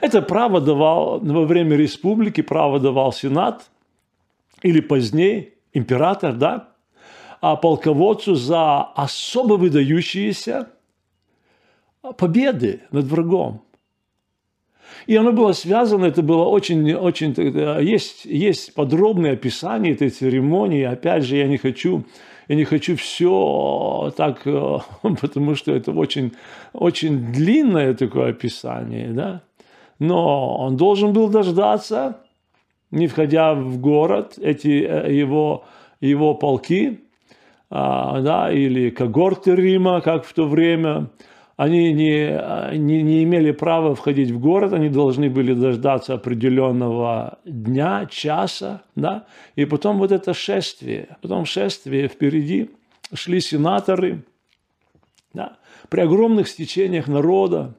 Это 0.00 0.22
право 0.22 0.60
давал 0.60 1.20
во 1.20 1.44
время 1.44 1.76
республики, 1.76 2.40
право 2.42 2.78
давал 2.80 3.12
Сенат, 3.12 3.70
или 4.62 4.80
позднее 4.80 5.52
император, 5.72 6.34
да? 6.34 6.68
А 7.40 7.56
полководцу 7.56 8.34
за 8.34 8.82
особо 8.82 9.54
выдающиеся 9.54 10.68
победы 12.16 12.82
над 12.92 13.06
врагом. 13.06 13.62
И 15.06 15.16
оно 15.16 15.32
было 15.32 15.52
связано, 15.52 16.06
это 16.06 16.22
было 16.22 16.44
очень, 16.44 16.94
очень, 16.94 17.34
есть, 17.82 18.24
есть 18.24 18.74
подробное 18.74 19.32
описание 19.32 19.92
этой 19.92 20.10
церемонии. 20.10 20.82
Опять 20.82 21.24
же, 21.24 21.36
я 21.36 21.46
не 21.46 21.58
хочу, 21.58 22.04
я 22.48 22.56
не 22.56 22.64
хочу 22.64 22.96
все 22.96 24.12
так, 24.16 24.42
потому 25.20 25.54
что 25.54 25.72
это 25.72 25.92
очень, 25.92 26.32
очень 26.72 27.32
длинное 27.32 27.94
такое 27.94 28.30
описание, 28.30 29.08
да. 29.08 29.42
Но 29.98 30.56
он 30.56 30.76
должен 30.76 31.12
был 31.12 31.28
дождаться, 31.28 32.18
не 32.90 33.06
входя 33.06 33.54
в 33.54 33.78
город, 33.78 34.34
эти 34.40 34.84
э, 34.84 35.12
его, 35.12 35.64
его 36.00 36.34
полки, 36.34 37.00
а, 37.70 38.20
да, 38.20 38.52
или 38.52 38.90
когорты 38.90 39.54
Рима, 39.54 40.00
как 40.00 40.24
в 40.24 40.32
то 40.34 40.44
время, 40.44 41.08
они 41.62 41.92
не, 41.92 42.76
не, 42.76 43.02
не 43.02 43.22
имели 43.22 43.52
права 43.52 43.94
входить 43.94 44.32
в 44.32 44.40
город, 44.40 44.72
они 44.72 44.88
должны 44.88 45.30
были 45.30 45.54
дождаться 45.54 46.14
определенного 46.14 47.38
дня, 47.44 48.06
часа, 48.10 48.82
да, 48.96 49.26
и 49.54 49.64
потом 49.64 49.98
вот 49.98 50.10
это 50.10 50.34
шествие, 50.34 51.16
потом 51.20 51.44
шествие 51.44 52.08
впереди 52.08 52.72
шли 53.14 53.40
сенаторы, 53.40 54.24
да, 55.34 55.56
при 55.88 56.00
огромных 56.00 56.48
стечениях 56.48 57.06
народа, 57.06 57.76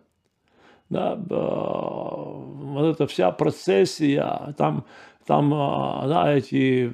да, 0.90 1.16
вот 1.18 2.86
эта 2.86 3.06
вся 3.06 3.32
процессия, 3.32 4.54
там, 4.58 4.86
там 5.26 5.54
а, 5.54 6.08
да, 6.08 6.34
эти 6.34 6.94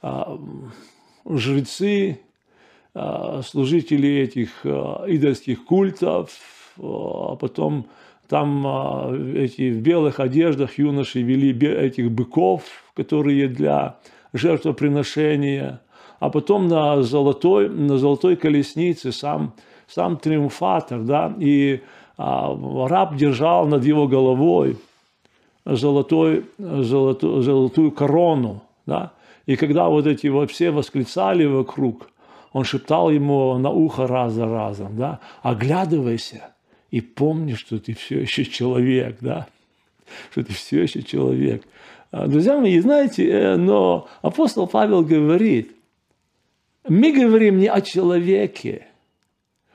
а, 0.00 0.38
жрецы, 1.28 2.22
служители 3.42 4.08
этих 4.08 4.50
а, 4.64 5.04
идольских 5.08 5.64
культов, 5.64 6.30
а 6.78 7.36
потом 7.36 7.86
там 8.28 8.66
эти 9.36 9.70
в 9.70 9.80
белых 9.80 10.18
одеждах 10.18 10.78
юноши 10.78 11.22
вели 11.22 11.52
этих 11.68 12.10
быков, 12.10 12.62
которые 12.94 13.48
для 13.48 13.96
жертвоприношения, 14.32 15.80
а 16.20 16.30
потом 16.30 16.68
на 16.68 17.02
золотой, 17.02 17.68
на 17.68 17.98
золотой 17.98 18.36
колеснице 18.36 19.12
сам, 19.12 19.52
сам 19.86 20.16
триумфатор, 20.16 21.02
да, 21.02 21.34
и 21.38 21.80
а, 22.16 22.56
раб 22.88 23.16
держал 23.16 23.66
над 23.66 23.84
его 23.84 24.06
головой 24.08 24.78
золотой, 25.64 26.46
золотую, 26.58 27.42
золотую 27.42 27.90
корону, 27.90 28.62
да, 28.86 29.12
и 29.46 29.56
когда 29.56 29.88
вот 29.88 30.06
эти 30.06 30.28
вот 30.28 30.50
все 30.50 30.70
восклицали 30.70 31.44
вокруг, 31.44 32.08
он 32.54 32.64
шептал 32.64 33.10
ему 33.10 33.58
на 33.58 33.68
ухо 33.68 34.06
раз 34.06 34.32
за 34.32 34.46
разом, 34.46 34.96
да, 34.96 35.20
оглядывайся 35.42 36.54
и 36.90 37.00
помни, 37.00 37.54
что 37.54 37.80
ты 37.80 37.94
все 37.94 38.20
еще 38.20 38.44
человек, 38.44 39.18
да, 39.20 39.48
что 40.30 40.44
ты 40.44 40.54
все 40.54 40.84
еще 40.84 41.02
человек. 41.02 41.66
А, 42.12 42.28
друзья 42.28 42.56
мои, 42.56 42.78
знаете, 42.78 43.28
э, 43.28 43.56
но 43.56 44.08
апостол 44.22 44.68
Павел 44.68 45.02
говорит, 45.02 45.72
мы 46.88 47.12
говорим 47.12 47.58
не 47.58 47.66
о 47.66 47.80
человеке, 47.80 48.86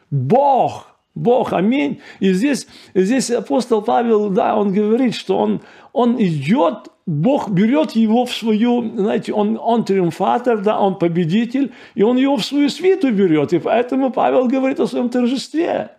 Бог– 0.10 0.88
Бог, 1.16 1.52
аминь. 1.52 2.00
И 2.22 2.32
здесь, 2.32 2.66
здесь 2.94 3.30
апостол 3.30 3.82
Павел, 3.82 4.30
да, 4.30 4.56
он 4.56 4.72
говорит, 4.72 5.16
что 5.16 5.38
он, 5.38 5.62
он 5.92 6.16
идет, 6.22 6.88
Бог 7.10 7.50
берет 7.50 7.94
его 7.94 8.24
в 8.26 8.32
свою, 8.32 8.88
знаете, 8.96 9.34
он, 9.34 9.58
он 9.60 9.84
триумфатор, 9.84 10.62
да, 10.62 10.80
он 10.80 11.00
победитель, 11.00 11.72
и 11.96 12.04
он 12.04 12.18
его 12.18 12.38
в 12.38 12.46
свою 12.46 12.70
свиту 12.70 13.12
берет. 13.12 13.52
И 13.52 13.58
поэтому 13.58 14.12
Павел 14.12 14.48
говорит 14.48 14.80
о 14.80 14.86
своем 14.86 15.10
торжестве. 15.10 15.90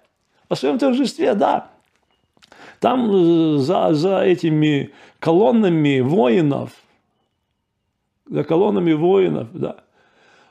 О 0.48 0.54
своем 0.54 0.78
торжестве, 0.78 1.34
да. 1.34 1.72
Там 2.78 3.10
э, 3.10 3.58
за, 3.58 3.92
за 3.92 4.20
этими 4.20 4.92
колоннами 5.18 5.98
воинов, 5.98 6.70
за 8.28 8.44
колоннами 8.44 8.92
воинов, 8.92 9.48
да, 9.52 9.78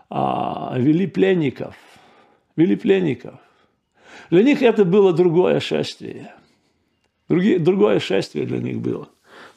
а, 0.09 0.73
вели 0.77 1.07
пленников, 1.07 1.77
вели 2.57 2.75
пленников. 2.75 3.39
Для 4.29 4.43
них 4.43 4.61
это 4.61 4.83
было 4.83 5.13
другое 5.13 5.61
шествие. 5.61 6.33
Другие, 7.29 7.59
другое 7.59 8.01
шествие 8.01 8.45
для 8.45 8.57
них 8.57 8.81
было. 8.81 9.07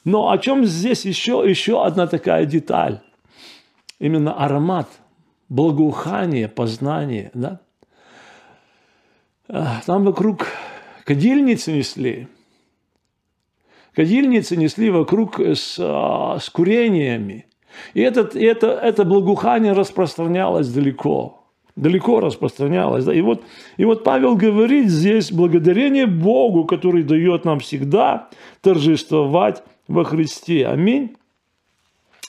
Но 0.04 0.30
о 0.30 0.38
чем 0.38 0.64
здесь 0.64 1.04
еще, 1.04 1.44
еще 1.47 1.85
одна 1.85 2.06
такая 2.06 2.44
деталь? 2.44 3.00
Именно 3.99 4.35
аромат, 4.35 4.88
благоухание, 5.49 6.49
познание. 6.49 7.30
Да? 7.35 7.61
А, 9.49 9.80
там 9.87 10.04
вокруг 10.04 10.47
кадильницы 11.04 11.73
несли. 11.73 12.26
Кадильницы 13.94 14.56
несли 14.56 14.90
вокруг 14.90 15.38
с, 15.38 15.76
а, 15.78 16.38
с 16.40 16.50
курениями. 16.50 17.47
И 17.94 18.00
этот, 18.00 18.35
это, 18.35 18.68
это 18.68 19.04
благоухание 19.04 19.73
распространялось 19.73 20.68
далеко 20.68 21.42
далеко 21.76 22.21
распространялось. 22.21 23.04
Да? 23.04 23.14
И, 23.14 23.21
вот, 23.21 23.42
и 23.76 23.85
вот 23.85 24.04
Павел 24.04 24.37
говорит 24.37 24.88
здесь, 24.88 25.32
благодарение 25.32 26.06
Богу, 26.06 26.64
который 26.64 27.02
дает 27.02 27.44
нам 27.44 27.61
всегда 27.61 28.28
торжествовать 28.61 29.62
во 29.88 30.04
Христе. 30.04 30.66
Аминь. 30.66 31.16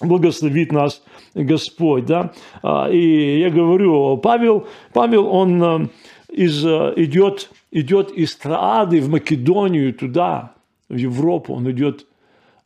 Благословит 0.02 0.72
нас 0.72 1.04
Господь. 1.34 2.06
Да? 2.06 2.34
А, 2.62 2.90
и 2.90 3.40
я 3.40 3.50
говорю, 3.50 4.18
Павел, 4.18 4.68
Павел 4.92 5.28
он 5.28 5.64
э, 5.64 5.88
из, 6.30 6.66
э, 6.66 6.94
идет, 6.98 7.50
идет 7.72 8.12
из 8.12 8.36
Троады 8.36 9.02
в 9.02 9.10
Македонию 9.10 9.94
туда, 9.94 10.54
в 10.90 10.96
Европу. 10.96 11.54
Он 11.54 11.70
идет 11.72 12.06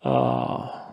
а, 0.01 0.86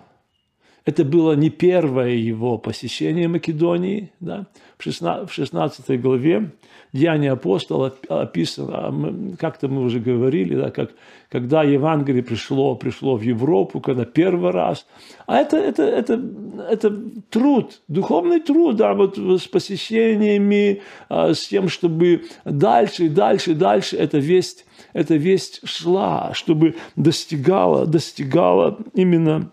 это 0.84 1.04
было 1.04 1.32
не 1.32 1.50
первое 1.50 2.10
его 2.10 2.58
посещение 2.58 3.26
Македонии. 3.26 4.12
Да? 4.20 4.46
В 4.76 5.30
16 5.30 6.00
главе 6.00 6.52
Деяния 6.92 7.32
апостола 7.32 7.94
описано, 8.08 8.72
а 8.76 9.36
как-то 9.36 9.66
мы 9.68 9.82
уже 9.82 9.98
говорили, 9.98 10.54
да, 10.54 10.70
как, 10.70 10.90
когда 11.28 11.62
Евангелие 11.64 12.22
пришло, 12.22 12.76
пришло 12.76 13.16
в 13.16 13.22
Европу, 13.22 13.80
когда 13.80 14.04
первый 14.04 14.52
раз. 14.52 14.86
А 15.26 15.38
это, 15.38 15.56
это, 15.56 15.82
это, 15.82 16.22
это 16.70 16.96
труд, 17.30 17.80
духовный 17.88 18.40
труд, 18.40 18.76
да, 18.76 18.94
вот 18.94 19.18
с 19.18 19.48
посещениями, 19.48 20.82
а, 21.08 21.34
с 21.34 21.48
тем, 21.48 21.68
чтобы 21.68 22.26
дальше, 22.44 23.08
дальше, 23.08 23.54
дальше 23.54 23.96
эта 23.96 24.18
весть, 24.18 24.66
эта 24.92 25.16
весть 25.16 25.66
шла, 25.66 26.30
чтобы 26.34 26.76
достигала, 26.94 27.86
достигала 27.86 28.78
именно 28.92 29.50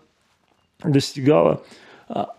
достигала 0.84 1.62
а, 2.08 2.34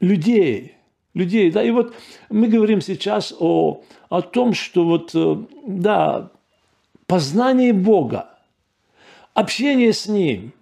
людей, 0.00 0.74
людей, 1.14 1.50
да, 1.50 1.62
и 1.62 1.70
вот 1.70 1.94
мы 2.28 2.48
говорим 2.48 2.80
сейчас 2.80 3.34
о, 3.38 3.82
о 4.08 4.22
том, 4.22 4.54
что 4.54 4.84
вот, 4.84 5.10
э, 5.14 5.36
да, 5.66 6.30
познание 7.06 7.72
Бога, 7.72 8.28
общение 9.34 9.92
с 9.92 10.06
Ним, 10.06 10.52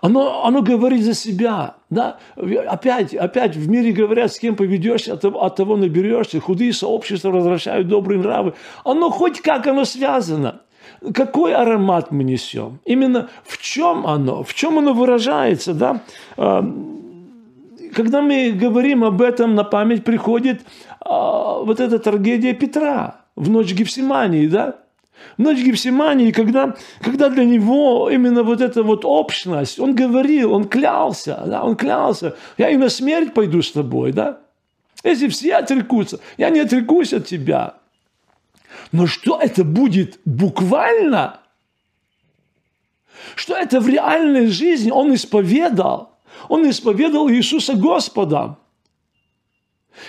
оно, 0.00 0.44
оно 0.44 0.62
говорит 0.62 1.04
за 1.04 1.14
себя, 1.14 1.76
да, 1.90 2.18
опять, 2.36 3.14
опять 3.14 3.56
в 3.56 3.68
мире 3.68 3.92
говорят, 3.92 4.32
с 4.32 4.38
кем 4.38 4.56
поведешься, 4.56 5.14
от, 5.14 5.24
от 5.24 5.56
того 5.56 5.76
наберешься, 5.76 6.40
худые 6.40 6.72
сообщества 6.72 7.30
возвращают 7.30 7.88
добрые 7.88 8.18
нравы, 8.20 8.54
оно 8.84 9.10
хоть 9.10 9.40
как 9.40 9.66
оно 9.66 9.84
связано, 9.84 10.62
какой 11.14 11.54
аромат 11.54 12.10
мы 12.10 12.24
несем? 12.24 12.78
Именно 12.84 13.28
в 13.44 13.58
чем 13.58 14.06
оно? 14.06 14.42
В 14.42 14.54
чем 14.54 14.78
оно 14.78 14.92
выражается? 14.92 15.74
Да? 15.74 16.02
А, 16.36 16.64
когда 17.94 18.20
мы 18.20 18.52
говорим 18.52 19.04
об 19.04 19.22
этом, 19.22 19.54
на 19.54 19.64
память 19.64 20.04
приходит 20.04 20.62
а, 21.00 21.60
вот 21.60 21.80
эта 21.80 21.98
трагедия 21.98 22.52
Петра 22.52 23.22
в 23.36 23.48
ночь 23.50 23.72
Гефсимании, 23.72 24.46
да? 24.46 24.76
Ночь 25.36 25.58
Гефсимании, 25.58 26.30
когда, 26.30 26.76
когда 27.02 27.28
для 27.28 27.44
него 27.44 28.10
именно 28.10 28.42
вот 28.42 28.60
эта 28.60 28.82
вот 28.82 29.04
общность, 29.04 29.78
он 29.78 29.94
говорил, 29.94 30.52
он 30.52 30.64
клялся, 30.64 31.42
да, 31.46 31.62
он 31.62 31.76
клялся, 31.76 32.36
я 32.58 32.70
и 32.70 32.76
на 32.76 32.88
смерть 32.88 33.34
пойду 33.34 33.62
с 33.62 33.70
тобой, 33.72 34.12
да? 34.12 34.38
Если 35.04 35.28
все 35.28 35.56
отрекутся, 35.56 36.20
я 36.36 36.50
не 36.50 36.60
отрекусь 36.60 37.12
от 37.12 37.26
тебя. 37.26 37.74
Но 38.92 39.06
что 39.06 39.38
это 39.40 39.64
будет 39.64 40.20
буквально? 40.24 41.40
Что 43.34 43.54
это 43.54 43.80
в 43.80 43.88
реальной 43.88 44.46
жизни 44.46 44.90
он 44.90 45.14
исповедал? 45.14 46.18
Он 46.48 46.68
исповедал 46.68 47.30
Иисуса 47.30 47.74
Господа. 47.74 48.56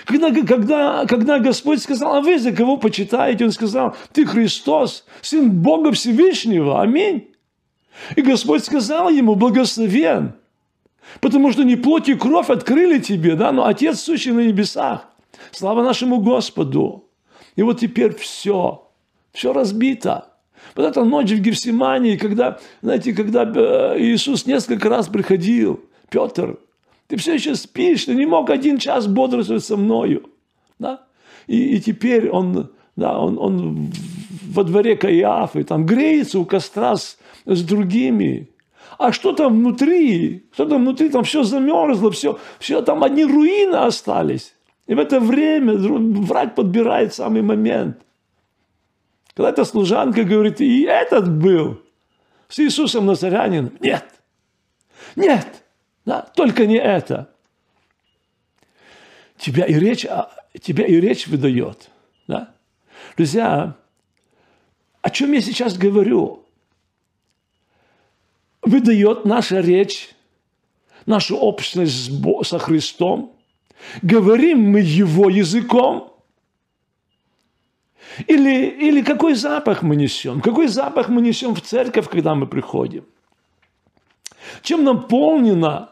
Когда, 0.06 0.30
когда, 0.30 1.06
когда 1.06 1.38
Господь 1.38 1.82
сказал, 1.82 2.16
а 2.16 2.20
вы 2.20 2.38
за 2.38 2.52
кого 2.52 2.76
почитаете? 2.76 3.44
Он 3.44 3.52
сказал, 3.52 3.96
ты 4.12 4.24
Христос, 4.24 5.04
Сын 5.20 5.50
Бога 5.50 5.92
Всевышнего. 5.92 6.80
Аминь. 6.80 7.28
И 8.16 8.22
Господь 8.22 8.64
сказал 8.64 9.10
ему, 9.10 9.34
благословен, 9.34 10.34
потому 11.20 11.52
что 11.52 11.62
не 11.62 11.76
плоть 11.76 12.08
и 12.08 12.14
кровь 12.14 12.48
открыли 12.48 12.98
тебе, 12.98 13.34
да, 13.34 13.52
но 13.52 13.66
Отец, 13.66 14.00
сущий 14.00 14.32
на 14.32 14.40
небесах. 14.40 15.08
Слава 15.50 15.82
нашему 15.82 16.20
Господу. 16.20 17.10
И 17.56 17.62
вот 17.62 17.80
теперь 17.80 18.14
все, 18.14 18.88
все 19.32 19.52
разбито. 19.52 20.28
Вот 20.74 20.86
эта 20.86 21.04
ночь 21.04 21.30
в 21.30 21.40
Гефсимании, 21.40 22.16
когда, 22.16 22.58
знаете, 22.80 23.12
когда 23.12 23.42
э, 23.44 24.00
Иисус 24.00 24.46
несколько 24.46 24.88
раз 24.88 25.08
приходил, 25.08 25.80
Петр, 26.08 26.58
ты 27.08 27.16
все 27.16 27.34
еще 27.34 27.54
спишь, 27.56 28.04
ты 28.04 28.14
не 28.14 28.26
мог 28.26 28.48
один 28.48 28.78
час 28.78 29.06
бодрствовать 29.06 29.64
со 29.64 29.76
мною. 29.76 30.30
Да? 30.78 31.04
И, 31.46 31.76
и 31.76 31.80
теперь 31.80 32.30
он, 32.30 32.70
да, 32.96 33.18
он, 33.18 33.38
он 33.38 33.92
во 34.48 34.64
дворе 34.64 34.96
Каиафы, 34.96 35.64
там 35.64 35.84
греется 35.84 36.38
у 36.38 36.44
костра 36.44 36.96
с, 36.96 37.18
с 37.44 37.62
другими. 37.62 38.48
А 38.98 39.12
что 39.12 39.32
там 39.32 39.58
внутри? 39.58 40.46
Что 40.52 40.66
там 40.66 40.82
внутри? 40.82 41.08
Там 41.08 41.24
все 41.24 41.42
замерзло, 41.42 42.10
все, 42.10 42.38
все 42.58 42.82
там 42.82 43.02
одни 43.02 43.24
руины 43.24 43.74
остались. 43.74 44.54
И 44.92 44.94
в 44.94 44.98
это 44.98 45.20
время 45.20 45.72
враг 45.72 46.54
подбирает 46.54 47.14
самый 47.14 47.40
момент. 47.40 48.04
Когда 49.32 49.48
эта 49.48 49.64
служанка 49.64 50.22
говорит, 50.22 50.60
и 50.60 50.82
этот 50.82 51.34
был 51.34 51.80
с 52.50 52.58
Иисусом 52.58 53.06
Назарянином. 53.06 53.72
Нет, 53.80 54.04
нет, 55.16 55.64
да, 56.04 56.20
только 56.20 56.66
не 56.66 56.76
это. 56.76 57.30
Тебя 59.38 59.64
и 59.64 59.72
речь, 59.72 60.04
а, 60.04 60.30
тебя 60.60 60.84
и 60.84 61.00
речь 61.00 61.26
выдает. 61.26 61.88
Да? 62.26 62.54
Друзья, 63.16 63.74
о 65.00 65.08
чем 65.08 65.32
я 65.32 65.40
сейчас 65.40 65.78
говорю? 65.78 66.44
Выдает 68.60 69.24
наша 69.24 69.60
речь, 69.60 70.10
нашу 71.06 71.38
общность 71.38 72.12
со 72.46 72.58
Христом– 72.58 73.34
Говорим 74.02 74.70
мы 74.70 74.80
его 74.80 75.28
языком? 75.28 76.12
Или, 78.26 78.66
или 78.66 79.02
какой 79.02 79.34
запах 79.34 79.82
мы 79.82 79.96
несем? 79.96 80.40
Какой 80.40 80.68
запах 80.68 81.08
мы 81.08 81.22
несем 81.22 81.54
в 81.54 81.60
церковь, 81.62 82.08
когда 82.08 82.34
мы 82.34 82.46
приходим? 82.46 83.04
Чем 84.62 84.84
наполнена, 84.84 85.90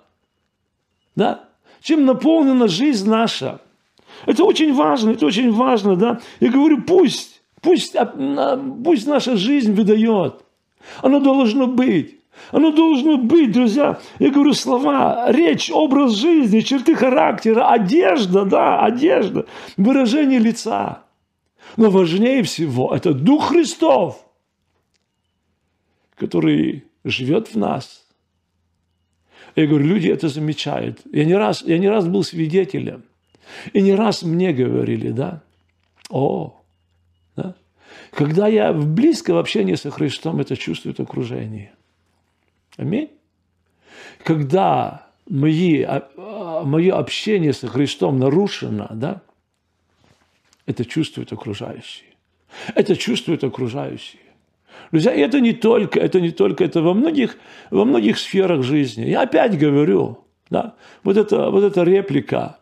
да? 1.16 1.48
Чем 1.80 2.04
наполнена 2.04 2.68
жизнь 2.68 3.08
наша? 3.08 3.60
Это 4.26 4.44
очень 4.44 4.74
важно, 4.74 5.10
это 5.10 5.24
очень 5.24 5.50
важно, 5.50 5.96
да? 5.96 6.20
Я 6.40 6.50
говорю, 6.50 6.82
пусть, 6.82 7.40
пусть, 7.62 7.96
а, 7.96 8.06
пусть 8.84 9.06
наша 9.06 9.36
жизнь 9.36 9.72
выдает. 9.72 10.44
Оно 11.00 11.20
должно 11.20 11.66
быть. 11.66 12.19
Оно 12.50 12.72
должно 12.72 13.16
быть, 13.16 13.52
друзья. 13.52 14.00
Я 14.18 14.30
говорю 14.30 14.52
слова, 14.54 15.30
речь, 15.30 15.70
образ 15.70 16.14
жизни, 16.14 16.60
черты 16.60 16.94
характера, 16.94 17.68
одежда, 17.68 18.44
да, 18.44 18.80
одежда, 18.84 19.46
выражение 19.76 20.38
лица. 20.38 21.04
Но 21.76 21.90
важнее 21.90 22.42
всего 22.42 22.94
это 22.94 23.12
Дух 23.12 23.48
Христов, 23.48 24.24
который 26.16 26.84
живет 27.04 27.48
в 27.48 27.56
нас. 27.56 28.06
Я 29.56 29.66
говорю, 29.66 29.86
люди 29.86 30.08
это 30.08 30.28
замечают. 30.28 31.00
Я 31.12 31.24
не 31.24 31.34
раз, 31.34 31.62
я 31.62 31.78
не 31.78 31.88
раз 31.88 32.06
был 32.06 32.22
свидетелем. 32.22 33.04
И 33.72 33.80
не 33.80 33.94
раз 33.94 34.22
мне 34.22 34.52
говорили, 34.52 35.10
да, 35.10 35.42
о, 36.08 36.60
да, 37.36 37.56
когда 38.12 38.46
я 38.46 38.72
в 38.72 38.86
близком 38.86 39.36
общении 39.36 39.74
со 39.74 39.90
Христом, 39.90 40.40
это 40.40 40.56
чувствует 40.56 41.00
окружение. 41.00 41.72
Аминь. 42.80 43.10
Когда 44.24 45.06
мои, 45.28 45.82
а, 45.82 46.08
а, 46.16 46.64
мое 46.64 46.96
общение 46.96 47.52
со 47.52 47.68
Христом 47.68 48.18
нарушено, 48.18 48.88
да, 48.94 49.20
это 50.64 50.86
чувствуют 50.86 51.30
окружающие. 51.30 52.08
Это 52.74 52.96
чувствуют 52.96 53.44
окружающие. 53.44 54.22
Друзья, 54.92 55.12
это 55.12 55.40
не 55.40 55.52
только, 55.52 56.00
это 56.00 56.22
не 56.22 56.30
только, 56.30 56.64
это 56.64 56.80
во 56.80 56.94
многих, 56.94 57.36
во 57.70 57.84
многих 57.84 58.18
сферах 58.18 58.62
жизни. 58.62 59.04
Я 59.04 59.22
опять 59.22 59.58
говорю, 59.58 60.24
да, 60.48 60.74
вот 61.04 61.18
это, 61.18 61.50
вот 61.50 61.62
эта 61.62 61.82
реплика 61.82 62.60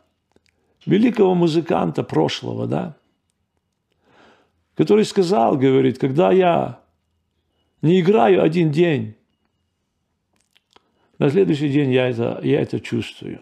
великого 0.84 1.36
музыканта 1.36 2.02
прошлого, 2.02 2.66
да, 2.66 2.96
который 4.74 5.04
сказал, 5.04 5.56
говорит, 5.56 5.98
когда 5.98 6.32
я 6.32 6.80
не 7.82 8.00
играю 8.00 8.42
один 8.42 8.72
день, 8.72 9.14
на 11.18 11.30
следующий 11.30 11.68
день 11.68 11.92
я 11.92 12.08
это, 12.08 12.40
я 12.42 12.60
это 12.60 12.80
чувствую. 12.80 13.40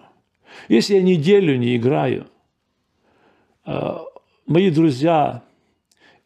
Если 0.69 0.95
я 0.95 1.03
неделю 1.03 1.57
не 1.57 1.77
играю, 1.77 2.27
э, 3.67 3.99
мои 4.47 4.71
друзья 4.71 5.43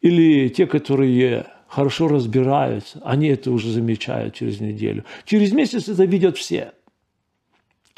или 0.01 0.49
те, 0.49 0.65
которые 0.67 1.45
хорошо 1.67 2.07
разбираются, 2.07 3.01
они 3.03 3.27
это 3.27 3.51
уже 3.51 3.69
замечают 3.69 4.35
через 4.35 4.59
неделю. 4.59 5.05
Через 5.25 5.51
месяц 5.51 5.87
это 5.87 6.05
видят 6.05 6.37
все. 6.37 6.73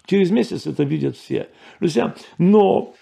Через 0.06 0.32
месяц 0.32 0.68
это 0.68 0.84
видят 0.84 1.16
все. 1.18 1.50
Друзья, 1.80 2.14
но 2.38 2.94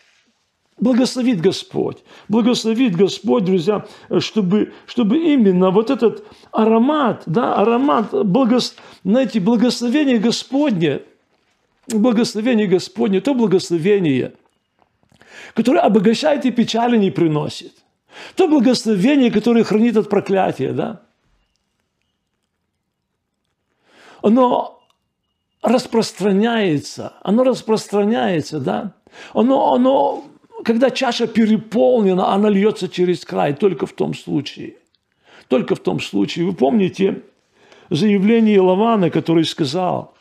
Благословит 0.81 1.39
Господь. 1.39 2.03
Благословит 2.27 2.95
Господь, 2.95 3.45
друзья, 3.45 3.85
чтобы, 4.17 4.73
чтобы 4.87 5.19
именно 5.19 5.69
вот 5.69 5.91
этот 5.91 6.25
аромат, 6.51 7.21
да, 7.27 7.53
аромат, 7.53 8.11
благос, 8.25 8.75
знаете, 9.03 9.39
благословение 9.39 10.17
Господне, 10.17 11.03
благословение 11.87 12.65
Господне, 12.65 13.21
то 13.21 13.35
благословение, 13.35 14.33
которое 15.53 15.81
обогащает 15.81 16.45
и 16.45 16.51
печали 16.51 16.97
не 16.97 17.11
приносит. 17.11 17.73
То 18.35 18.47
благословение, 18.47 19.29
которое 19.29 19.63
хранит 19.63 19.95
от 19.97 20.09
проклятия, 20.09 20.71
да. 20.71 21.01
Оно 24.23 24.81
распространяется, 25.61 27.13
оно 27.21 27.43
распространяется, 27.43 28.59
да. 28.59 28.95
Оно, 29.33 29.73
оно 29.73 30.30
когда 30.63 30.89
чаша 30.89 31.27
переполнена, 31.27 32.33
она 32.33 32.49
льется 32.49 32.89
через 32.89 33.25
край, 33.25 33.53
только 33.53 33.85
в 33.85 33.93
том 33.93 34.13
случае. 34.13 34.75
Только 35.47 35.75
в 35.75 35.79
том 35.79 35.99
случае. 35.99 36.45
Вы 36.45 36.53
помните 36.53 37.21
заявление 37.89 38.61
Лавана, 38.61 39.09
который 39.09 39.45
сказал 39.45 40.15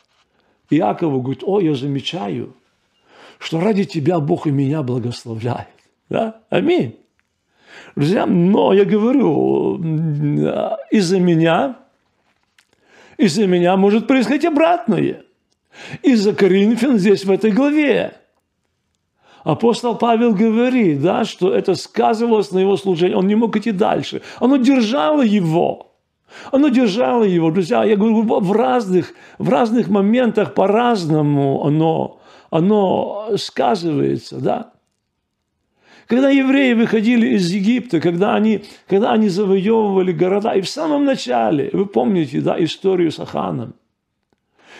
Иакову, 0.69 1.21
говорит, 1.21 1.43
о, 1.45 1.59
я 1.59 1.73
замечаю, 1.73 2.55
что 3.39 3.59
ради 3.59 3.85
тебя 3.85 4.19
Бог 4.19 4.47
и 4.47 4.51
меня 4.51 4.83
благословляет. 4.83 5.67
Да? 6.09 6.41
Аминь. 6.49 6.97
Друзья, 7.95 8.25
но 8.25 8.73
я 8.73 8.85
говорю, 8.85 9.77
из-за 10.91 11.19
меня, 11.19 11.77
из-за 13.17 13.47
меня 13.47 13.75
может 13.77 14.07
происходить 14.07 14.45
обратное. 14.45 15.23
Из-за 16.03 16.33
Коринфян 16.33 16.97
здесь 16.97 17.25
в 17.25 17.31
этой 17.31 17.51
главе. 17.51 18.20
Апостол 19.43 19.95
Павел 19.95 20.33
говорит, 20.33 21.01
да, 21.01 21.25
что 21.25 21.53
это 21.53 21.75
сказывалось 21.75 22.51
на 22.51 22.59
его 22.59 22.77
служении. 22.77 23.15
Он 23.15 23.27
не 23.27 23.35
мог 23.35 23.55
идти 23.55 23.71
дальше. 23.71 24.21
Оно 24.39 24.57
держало 24.57 25.21
его. 25.21 25.91
Оно 26.51 26.69
держало 26.69 27.23
его. 27.23 27.51
Друзья, 27.51 27.83
я 27.83 27.95
говорю, 27.95 28.23
в 28.23 28.51
разных, 28.51 29.13
в 29.37 29.49
разных 29.49 29.87
моментах 29.89 30.53
по-разному 30.53 31.65
оно, 31.65 32.19
оно 32.51 33.31
сказывается. 33.37 34.39
Да? 34.39 34.71
Когда 36.07 36.29
евреи 36.29 36.73
выходили 36.73 37.35
из 37.35 37.49
Египта, 37.51 37.99
когда 37.99 38.35
они, 38.35 38.63
когда 38.87 39.11
они 39.11 39.29
завоевывали 39.29 40.11
города, 40.11 40.53
и 40.53 40.61
в 40.61 40.69
самом 40.69 41.05
начале, 41.05 41.69
вы 41.73 41.85
помните 41.85 42.41
да, 42.41 42.61
историю 42.63 43.11
с 43.11 43.19
Аханом, 43.19 43.73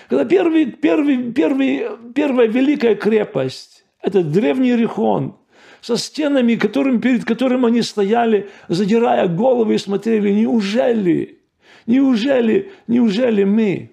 когда 0.07 0.25
первый, 0.25 0.65
первый, 0.65 1.31
первый, 1.31 1.85
первая 2.13 2.47
великая 2.47 2.95
крепость, 2.95 3.85
этот 4.01 4.31
древний 4.31 4.75
Рихон 4.75 5.35
со 5.81 5.97
стенами, 5.97 6.55
которым, 6.55 7.01
перед 7.01 7.25
которым 7.25 7.65
они 7.65 7.81
стояли, 7.81 8.49
задирая 8.67 9.27
головы 9.27 9.75
и 9.75 9.79
смотрели, 9.79 10.31
неужели, 10.31 11.39
неужели, 11.87 12.71
неужели 12.87 13.43
мы 13.43 13.91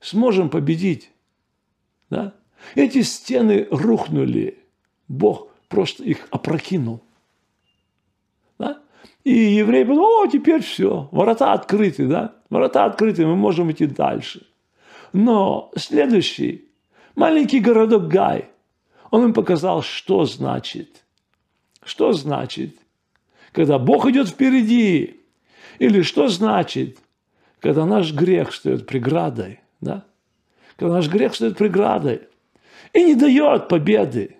сможем 0.00 0.50
победить? 0.50 1.10
Да? 2.10 2.34
Эти 2.74 3.02
стены 3.02 3.66
рухнули, 3.70 4.58
Бог 5.08 5.48
просто 5.68 6.04
их 6.04 6.28
опрокинул. 6.30 7.02
Да? 8.58 8.78
И 9.24 9.32
евреи 9.32 9.82
подумали, 9.82 10.28
о, 10.28 10.30
теперь 10.30 10.62
все, 10.62 11.08
ворота 11.10 11.52
открыты, 11.52 12.06
да? 12.06 12.36
Ворота 12.50 12.84
открыты, 12.84 13.26
мы 13.26 13.34
можем 13.34 13.70
идти 13.72 13.86
дальше. 13.86 14.46
Но 15.12 15.72
следующий, 15.76 16.68
маленький 17.16 17.58
городок 17.58 18.06
Гай– 18.06 18.50
он 19.10 19.24
им 19.24 19.32
показал, 19.32 19.82
что 19.82 20.24
значит. 20.24 21.04
Что 21.84 22.12
значит, 22.12 22.76
когда 23.52 23.78
Бог 23.78 24.06
идет 24.06 24.28
впереди. 24.28 25.20
Или 25.78 26.02
что 26.02 26.28
значит, 26.28 26.98
когда 27.60 27.86
наш 27.86 28.12
грех 28.12 28.52
стоит 28.52 28.86
преградой. 28.86 29.60
Да? 29.80 30.04
Когда 30.76 30.94
наш 30.94 31.08
грех 31.08 31.34
стоит 31.34 31.56
преградой. 31.56 32.22
И 32.92 33.02
не 33.02 33.14
дает 33.14 33.68
победы. 33.68 34.36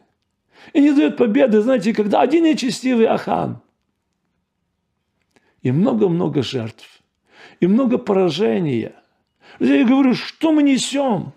И 0.73 0.81
не 0.81 0.93
дает 0.93 1.17
победы, 1.17 1.61
знаете, 1.61 1.95
когда 1.95 2.21
один 2.21 2.45
нечестивый 2.45 3.07
Ахан. 3.07 3.61
И 5.63 5.71
много-много 5.71 6.43
жертв. 6.43 7.03
И 7.61 7.67
много 7.67 7.99
поражения. 7.99 8.95
Я 9.61 9.87
говорю, 9.87 10.15
что 10.15 10.53
мы 10.53 10.63
несем? 10.63 11.33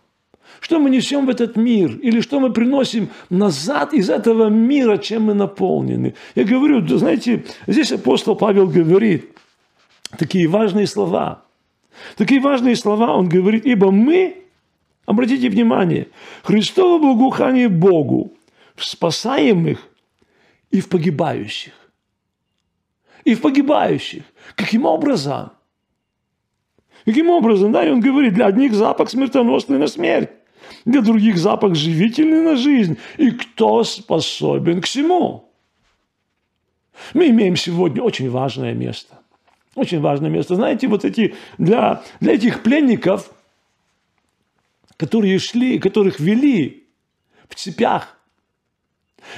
Что 0.59 0.79
мы 0.79 0.89
несем 0.89 1.25
в 1.25 1.29
этот 1.29 1.55
мир? 1.55 1.97
Или 1.97 2.21
что 2.21 2.39
мы 2.39 2.51
приносим 2.51 3.09
назад 3.29 3.93
из 3.93 4.09
этого 4.09 4.49
мира, 4.49 4.97
чем 4.97 5.23
мы 5.23 5.33
наполнены? 5.33 6.15
Я 6.35 6.43
говорю, 6.43 6.85
знаете, 6.87 7.45
здесь 7.67 7.91
апостол 7.91 8.35
Павел 8.35 8.67
говорит 8.67 9.37
такие 10.17 10.47
важные 10.47 10.87
слова. 10.87 11.43
Такие 12.17 12.41
важные 12.41 12.75
слова 12.75 13.15
он 13.15 13.29
говорит, 13.29 13.65
ибо 13.65 13.91
мы, 13.91 14.43
обратите 15.05 15.49
внимание, 15.49 16.07
Христово 16.43 16.99
благоухание 16.99 17.69
Богу 17.69 18.33
в 18.75 18.85
спасаемых 18.85 19.79
и 20.71 20.81
в 20.81 20.89
погибающих. 20.89 21.73
И 23.23 23.35
в 23.35 23.41
погибающих. 23.41 24.23
Каким 24.55 24.85
образом? 24.85 25.51
Каким 27.05 27.29
образом? 27.29 27.71
Да, 27.71 27.85
и 27.85 27.89
он 27.89 27.99
говорит, 27.99 28.33
для 28.33 28.47
одних 28.47 28.73
запах 28.73 29.09
смертоносный 29.09 29.77
на 29.77 29.87
смерть, 29.87 30.29
для 30.85 31.01
других 31.01 31.37
запах 31.37 31.75
живительный 31.75 32.41
на 32.41 32.55
жизнь. 32.55 32.97
И 33.17 33.31
кто 33.31 33.83
способен 33.83 34.81
к 34.81 34.85
всему? 34.85 35.49
Мы 37.13 37.29
имеем 37.29 37.55
сегодня 37.55 38.03
очень 38.03 38.29
важное 38.29 38.73
место. 38.73 39.19
Очень 39.75 40.01
важное 40.01 40.29
место. 40.29 40.55
Знаете, 40.55 40.87
вот 40.87 41.05
эти, 41.05 41.35
для, 41.57 42.03
для 42.19 42.33
этих 42.33 42.63
пленников, 42.63 43.31
которые 44.97 45.39
шли, 45.39 45.79
которых 45.79 46.19
вели 46.19 46.87
в 47.47 47.55
цепях, 47.55 48.17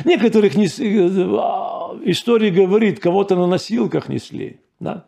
некоторых 0.05 0.55
не, 0.55 0.65
э, 0.65 2.09
история 2.09 2.49
говорит, 2.49 2.99
кого-то 2.99 3.35
на 3.35 3.45
носилках 3.45 4.09
несли, 4.09 4.59
да? 4.79 5.05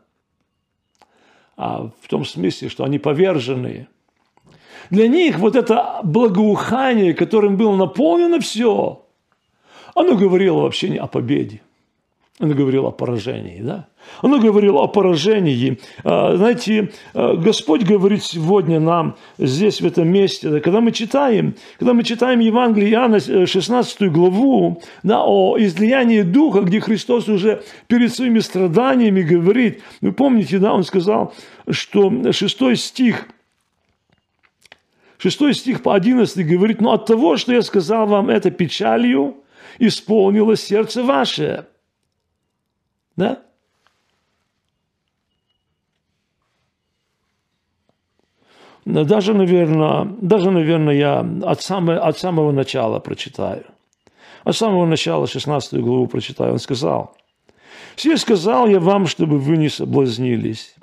а 1.56 1.92
в 2.02 2.08
том 2.08 2.26
смысле, 2.26 2.70
что 2.70 2.84
они 2.84 3.00
поверженные– 3.00 3.88
для 4.90 5.08
них 5.08 5.40
вот 5.40 5.56
это 5.56 6.00
благоухание, 6.04 7.14
которым 7.14 7.58
было 7.58 7.76
наполнено 7.76 8.40
все, 8.40 9.04
оно 9.96 10.16
говорило 10.16 10.62
вообще 10.62 10.90
не 10.90 10.98
о 10.98 11.08
победе. 11.08 11.62
Оно 12.40 12.56
говорило 12.56 12.88
о 12.88 12.92
поражении, 12.92 13.62
да? 13.62 13.88
Оно 14.24 14.40
говорило 14.40 14.82
о 14.84 14.88
поражении. 14.88 15.80
А, 16.04 16.36
знаете, 16.36 16.92
а, 17.14 17.36
Господь 17.36 17.84
говорит 17.84 18.24
сегодня 18.24 18.80
нам 18.80 19.16
здесь, 19.38 19.82
в 19.82 19.86
этом 19.86 20.08
месте, 20.08 20.60
когда 20.60 20.82
мы 20.82 20.92
читаем, 20.92 21.56
когда 21.78 21.94
мы 21.94 22.04
читаем 22.04 22.40
Евангелие 22.40 22.92
Иоанна, 22.94 23.20
16 23.20 24.02
э, 24.02 24.08
главу, 24.10 24.82
да, 25.04 25.24
о 25.24 25.58
излиянии 25.60 26.24
Духа, 26.24 26.62
где 26.62 26.80
Христос 26.80 27.30
уже 27.30 27.62
перед 27.86 28.12
своими 28.12 28.40
страданиями 28.40 29.22
говорит, 29.22 29.82
вы 30.02 30.12
помните, 30.12 30.58
да, 30.58 30.74
Он 30.74 30.84
сказал, 30.84 31.34
что 31.70 32.32
6 32.32 32.78
стих, 32.78 33.28
6 35.30 35.54
стих 35.56 35.84
по 35.84 35.96
11 35.96 36.48
говорит, 36.48 36.82
но 36.82 36.94
от 36.94 37.06
того, 37.06 37.38
что 37.38 37.54
я 37.54 37.62
сказал 37.62 38.08
вам 38.08 38.30
это 38.30 38.52
печалью, 38.52 39.38
исполнилось 39.80 40.62
сердце 40.62 41.04
ваше– 41.04 41.68
да? 43.16 43.44
Даже, 48.86 49.34
наверное, 49.34 50.06
даже, 50.22 50.52
наверное, 50.52 50.94
я 50.94 51.20
от, 51.44 51.62
самого, 51.62 52.00
от 52.00 52.18
самого 52.18 52.52
начала 52.52 53.00
прочитаю. 53.00 53.66
От 54.44 54.58
самого 54.58 54.86
начала 54.86 55.26
16 55.26 55.80
главу 55.80 56.08
прочитаю. 56.08 56.54
Он 56.54 56.60
сказал, 56.60 57.16
«Все 57.96 58.18
сказал 58.18 58.68
я 58.68 58.82
вам, 58.82 59.08
чтобы 59.08 59.40
вы 59.40 59.56
не 59.56 59.70
соблазнились. 59.70 60.76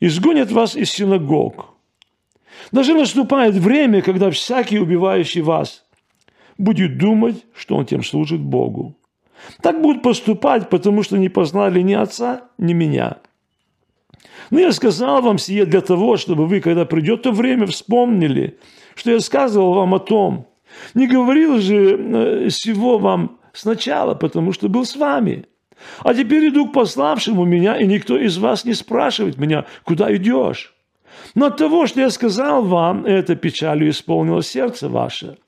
Изгонят 0.00 0.50
вас 0.50 0.74
из 0.74 0.90
синагог. 0.90 1.74
Даже 2.72 2.94
наступает 2.94 3.54
время, 3.54 4.02
когда 4.02 4.30
всякий, 4.30 4.78
убивающий 4.78 5.42
вас, 5.42 5.84
будет 6.58 6.98
думать, 6.98 7.44
что 7.54 7.76
он 7.76 7.86
тем 7.86 8.02
служит 8.04 8.40
Богу. 8.40 8.96
Так 9.62 9.80
будут 9.80 10.02
поступать, 10.02 10.68
потому 10.68 11.02
что 11.02 11.16
не 11.16 11.28
познали 11.28 11.80
ни 11.80 11.94
отца, 11.94 12.42
ни 12.58 12.72
меня. 12.72 13.18
Но 14.50 14.60
я 14.60 14.72
сказал 14.72 15.22
вам 15.22 15.38
сие 15.38 15.64
для 15.64 15.80
того, 15.80 16.16
чтобы 16.16 16.46
вы, 16.46 16.60
когда 16.60 16.84
придет 16.84 17.22
то 17.22 17.32
время, 17.32 17.66
вспомнили, 17.66 18.58
что 18.94 19.10
я 19.12 19.20
сказывал 19.20 19.74
вам 19.74 19.94
о 19.94 19.98
том. 19.98 20.46
Не 20.94 21.06
говорил 21.06 21.58
же 21.58 21.76
э, 21.76 22.48
всего 22.48 22.98
вам 22.98 23.38
сначала, 23.52 24.14
потому 24.14 24.52
что 24.52 24.68
был 24.68 24.84
с 24.84 24.96
вами. 24.96 25.46
А 26.00 26.14
теперь 26.14 26.48
иду 26.48 26.68
к 26.68 26.72
пославшему 26.72 27.44
меня, 27.44 27.76
и 27.76 27.86
никто 27.86 28.18
из 28.18 28.36
вас 28.38 28.64
не 28.64 28.74
спрашивает 28.74 29.38
меня, 29.38 29.64
куда 29.84 30.14
идешь. 30.14 30.74
Но 31.34 31.46
от 31.46 31.56
того, 31.56 31.86
что 31.86 32.00
я 32.00 32.10
сказал 32.10 32.64
вам, 32.64 33.04
это 33.06 33.36
печалью 33.36 33.90
исполнило 33.90 34.42
сердце 34.42 34.88
ваше. 34.88 35.38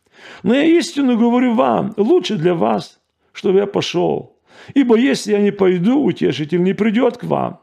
Но 0.43 0.55
я 0.55 0.65
истину 0.65 1.17
говорю 1.17 1.55
вам, 1.55 1.93
лучше 1.97 2.37
для 2.37 2.55
вас– 2.55 2.99
чтобы 3.33 3.59
я 3.59 3.67
пошел. 3.67 4.39
Ибо 4.75 4.97
если 4.97 5.33
я 5.33 5.41
не 5.41 5.51
пойду, 5.51 6.03
утешитель 6.05 6.63
не 6.63 6.75
придет 6.75 7.19
к 7.19 7.25
вам. 7.25 7.61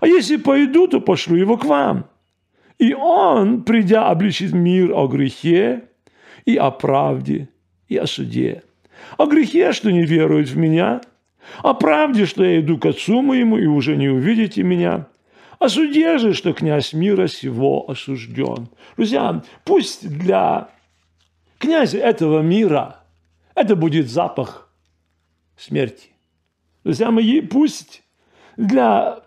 А 0.00 0.06
если 0.06 0.36
пойду, 0.36 0.88
то 0.88 1.00
пошлю 1.00 1.36
его 1.36 1.56
к 1.56 1.64
вам. 1.64 2.06
И 2.78 2.92
он, 2.92 3.62
придя, 3.62 4.08
обличит 4.08 4.52
мир 4.52 4.92
о 4.92 5.06
грехе 5.06 5.84
и 6.44 6.56
о 6.56 6.70
правде 6.70 7.48
и 7.88 7.96
о 7.96 8.06
суде. 8.06 8.62
О 9.16 9.26
грехе, 9.26 9.72
что 9.72 9.90
не 9.90 10.04
веруют 10.04 10.48
в 10.48 10.56
меня, 10.56 11.00
о 11.62 11.74
правде, 11.74 12.26
что 12.26 12.44
я 12.44 12.60
иду 12.60 12.76
к 12.76 12.86
отцу 12.86 13.22
моему 13.22 13.56
и 13.56 13.66
уже 13.66 13.96
не 13.96 14.08
увидите 14.08 14.62
меня, 14.62 15.06
суде 15.68 16.18
же, 16.18 16.34
что 16.34 16.52
князь 16.52 16.92
мира 16.92 17.28
сего 17.28 17.88
осужден. 17.88 18.68
Друзья, 18.96 19.42
пусть 19.64 20.08
для 20.08 20.68
князя 21.58 21.98
этого 21.98 22.42
мира 22.42 23.00
это 23.54 23.74
будет 23.74 24.10
запах 24.10 24.70
смерти. 25.56 26.10
Друзья 26.84 27.10
мои, 27.10 27.40
пусть 27.40 28.02
для 28.56 29.20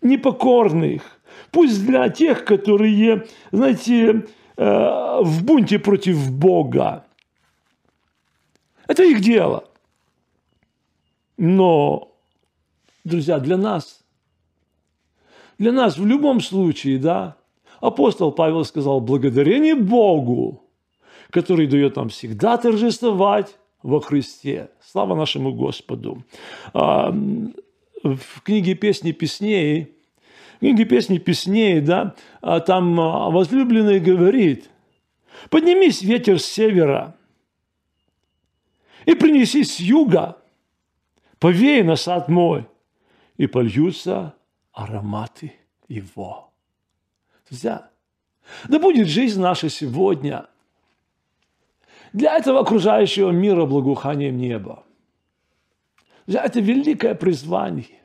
непокорных, 0.00 1.20
пусть 1.50 1.86
для 1.86 2.08
тех, 2.08 2.44
которые, 2.44 3.26
знаете, 3.52 4.26
э, 4.56 5.18
в 5.22 5.44
бунте 5.44 5.78
против 5.78 6.32
Бога. 6.32 7.04
Это 8.86 9.04
их 9.04 9.20
дело. 9.20 9.68
Но, 11.36 12.12
друзья, 13.04 13.38
для 13.38 13.56
нас, 13.56 14.01
для 15.58 15.72
нас 15.72 15.98
в 15.98 16.06
любом 16.06 16.40
случае, 16.40 16.98
да, 16.98 17.36
апостол 17.80 18.32
Павел 18.32 18.64
сказал, 18.64 19.00
благодарение 19.00 19.74
Богу, 19.74 20.62
который 21.30 21.66
дает 21.66 21.96
нам 21.96 22.08
всегда 22.08 22.56
торжествовать 22.56 23.56
во 23.82 24.00
Христе. 24.00 24.70
Слава 24.84 25.14
нашему 25.14 25.52
Господу. 25.52 26.24
А, 26.72 27.10
в 27.10 28.42
книге 28.42 28.74
«Песни 28.74 29.12
песней», 29.12 29.96
в 30.56 30.58
книге 30.60 30.84
«Песни 30.84 31.18
песней», 31.18 31.80
да, 31.80 32.14
а, 32.40 32.60
там 32.60 32.98
а, 33.00 33.30
возлюбленный 33.30 34.00
говорит, 34.00 34.70
«Поднимись, 35.50 36.02
ветер 36.02 36.38
с 36.38 36.44
севера, 36.44 37.16
и 39.06 39.14
принеси 39.14 39.64
с 39.64 39.80
юга, 39.80 40.36
повей 41.38 41.82
на 41.82 41.96
сад 41.96 42.28
мой, 42.28 42.66
и 43.36 43.46
польются 43.46 44.34
ароматы 44.72 45.52
его». 45.88 46.50
Друзья, 47.48 47.90
да 48.68 48.78
будет 48.78 49.08
жизнь 49.08 49.40
наша 49.40 49.68
сегодня– 49.68 50.46
для 52.12 52.36
этого 52.36 52.60
окружающего 52.60 53.30
мира 53.30 53.64
благоуханием 53.64 54.36
неба. 54.36 54.84
Это 56.26 56.60
великое 56.60 57.14
призвание. 57.14 58.00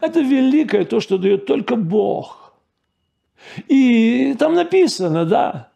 Это 0.00 0.20
великое 0.20 0.84
то, 0.84 1.00
что 1.00 1.18
дает 1.18 1.46
только 1.46 1.76
Бог. 1.76 2.54
И 3.68 4.34
там 4.38 4.54
написано, 4.54 5.24
да, 5.24 5.72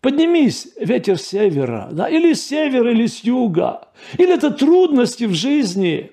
поднимись, 0.00 0.68
ветер 0.80 1.18
севера, 1.18 1.88
да, 1.92 2.08
или 2.08 2.32
с 2.32 2.46
севера, 2.46 2.90
или 2.90 3.06
с 3.06 3.20
юга. 3.20 3.88
Или 4.18 4.34
это 4.34 4.50
трудности 4.50 5.24
в 5.24 5.34
жизни, 5.34 6.12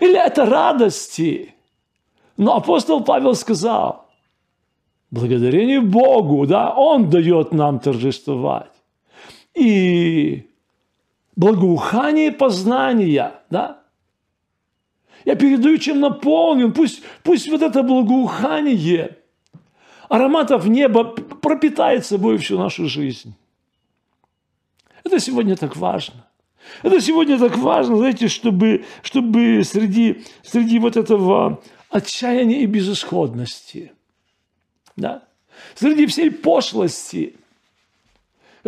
или 0.00 0.16
это 0.16 0.44
радости. 0.44 1.54
Но 2.36 2.56
апостол 2.56 3.04
Павел 3.04 3.34
сказал, 3.34 4.06
благодарение 5.10 5.80
Богу, 5.80 6.46
да, 6.46 6.74
Он 6.74 7.10
дает 7.10 7.52
нам 7.52 7.78
торжествовать 7.78 8.72
и 9.54 10.48
благоухание 11.36 12.32
познания, 12.32 13.32
да? 13.50 13.80
Я 15.24 15.36
передаю, 15.36 15.78
чем 15.78 16.00
наполнен. 16.00 16.72
Пусть, 16.72 17.02
пусть 17.22 17.48
вот 17.48 17.62
это 17.62 17.82
благоухание 17.82 19.18
ароматов 20.08 20.66
неба 20.66 21.04
пропитает 21.04 22.04
собой 22.04 22.36
всю 22.38 22.58
нашу 22.58 22.88
жизнь. 22.88 23.34
Это 25.02 25.18
сегодня 25.20 25.56
так 25.56 25.76
важно. 25.76 26.26
Это 26.82 27.00
сегодня 27.00 27.38
так 27.38 27.56
важно, 27.58 27.96
знаете, 27.96 28.28
чтобы, 28.28 28.84
чтобы 29.02 29.62
среди, 29.64 30.24
среди 30.42 30.78
вот 30.78 30.96
этого 30.96 31.62
отчаяния 31.94 32.60
и 32.62 32.66
безысходности, 32.66 33.92
да, 34.96 35.22
среди 35.74 36.06
всей 36.06 36.30
пошлости– 36.30 37.36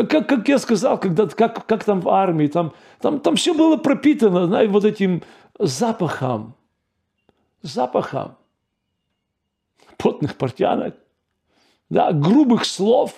как, 0.04 0.28
как 0.28 0.48
я 0.48 0.58
сказал, 0.58 0.98
когда, 0.98 1.26
как, 1.26 1.64
как 1.66 1.84
там 1.84 2.00
в 2.00 2.08
армии, 2.08 2.48
там, 2.48 2.72
там, 3.00 3.18
там 3.20 3.36
все 3.36 3.54
было 3.54 3.76
пропитано 3.78 4.46
знаете, 4.46 4.70
вот 4.70 4.84
этим 4.84 5.22
запахом, 5.58 6.54
запахом 7.62 8.36
потных 9.96 10.36
портянок, 10.36 10.94
да, 11.88 12.12
грубых 12.12 12.66
слов, 12.66 13.14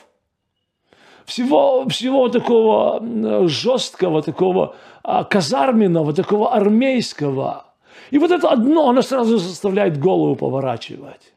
всего, 1.25 1.89
всего 1.89 2.29
такого 2.29 3.03
жесткого, 3.49 4.23
такого 4.23 4.77
а, 5.03 5.25
казарменного, 5.25 6.15
такого 6.15 6.55
армейского. 6.55 7.68
И 8.11 8.19
вот 8.19 8.31
это 8.31 8.49
одно, 8.49 8.89
оно 8.89 9.03
сразу 9.03 9.39
заставляет 9.39 9.99
голову 9.99 10.37
поворачивать. 10.37 11.33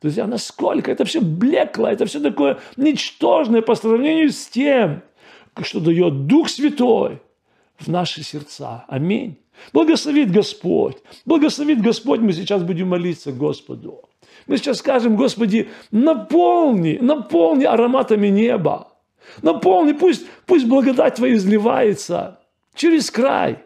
Друзья, 0.00 0.26
насколько 0.26 0.90
это 0.90 1.04
все 1.04 1.20
блекло, 1.20 1.88
это 1.88 2.06
все 2.06 2.20
такое 2.20 2.58
ничтожное 2.76 3.62
по 3.62 3.74
сравнению 3.74 4.30
с 4.30 4.46
тем, 4.48 5.02
что 5.62 5.80
дает 5.80 6.26
Дух 6.26 6.48
Святой 6.48 7.22
в 7.78 7.88
наши 7.88 8.22
сердца. 8.22 8.84
Аминь. 8.88 9.38
Благословит 9.72 10.32
Господь. 10.32 10.96
Благословит 11.24 11.80
Господь. 11.80 12.20
Мы 12.20 12.32
сейчас 12.32 12.62
будем 12.62 12.88
молиться 12.88 13.32
Господу. 13.32 14.08
Мы 14.46 14.56
сейчас 14.56 14.78
скажем, 14.78 15.16
Господи, 15.16 15.68
наполни, 15.92 16.98
наполни 17.00 17.64
ароматами 17.64 18.28
неба. 18.28 18.88
Наполни, 19.40 19.92
пусть, 19.92 20.26
пусть 20.46 20.66
благодать 20.66 21.14
Твоя 21.14 21.34
изливается 21.34 22.40
через 22.74 23.10
край 23.10 23.58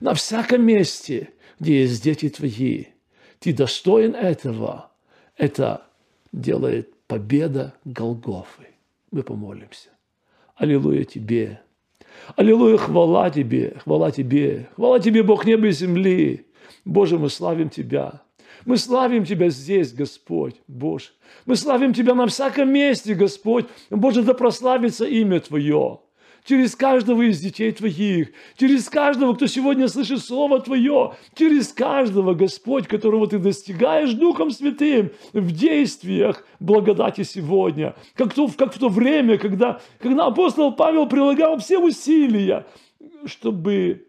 на 0.00 0.14
всяком 0.14 0.62
месте, 0.62 1.30
где 1.60 1.82
есть 1.82 2.02
дети 2.02 2.28
Твои. 2.28 2.86
Ты 3.38 3.52
достоин 3.52 4.14
этого. 4.14 4.90
Это 5.36 5.82
делает 6.32 6.92
победа 7.06 7.74
Голгофы. 7.84 8.68
Мы 9.10 9.22
помолимся. 9.22 9.90
Аллилуйя 10.56 11.04
Тебе. 11.04 11.60
Аллилуйя, 12.36 12.76
хвала 12.76 13.30
Тебе, 13.30 13.76
хвала 13.82 14.10
Тебе, 14.10 14.68
хвала 14.74 14.98
Тебе, 14.98 15.22
Бог 15.22 15.44
неба 15.46 15.68
и 15.68 15.70
земли. 15.70 16.46
Боже, 16.84 17.18
мы 17.18 17.30
славим 17.30 17.70
Тебя. 17.70 18.22
Мы 18.64 18.76
славим 18.76 19.24
Тебя 19.24 19.50
здесь, 19.50 19.92
Господь, 19.92 20.56
Боже. 20.66 21.10
Мы 21.46 21.54
славим 21.56 21.94
Тебя 21.94 22.14
на 22.14 22.26
всяком 22.26 22.70
месте, 22.70 23.14
Господь. 23.14 23.66
Боже, 23.88 24.22
да 24.22 24.34
прославится 24.34 25.06
имя 25.06 25.40
Твое 25.40 26.00
через 26.48 26.74
каждого 26.74 27.28
из 27.28 27.40
детей 27.40 27.70
Твоих, 27.72 28.32
через 28.56 28.88
каждого, 28.88 29.34
кто 29.34 29.46
сегодня 29.46 29.86
слышит 29.86 30.20
Слово 30.20 30.60
Твое, 30.60 31.14
через 31.34 31.68
каждого, 31.74 32.32
Господь, 32.32 32.88
которого 32.88 33.26
Ты 33.26 33.38
достигаешь 33.38 34.14
Духом 34.14 34.50
Святым 34.50 35.10
в 35.34 35.52
действиях 35.52 36.46
благодати 36.58 37.22
сегодня, 37.22 37.94
как, 38.14 38.32
то, 38.32 38.48
как 38.48 38.74
в 38.74 38.78
то 38.78 38.88
время, 38.88 39.36
когда, 39.36 39.80
когда 39.98 40.26
апостол 40.26 40.72
Павел 40.72 41.06
прилагал 41.06 41.58
все 41.58 41.78
усилия, 41.78 42.66
чтобы 43.26 44.08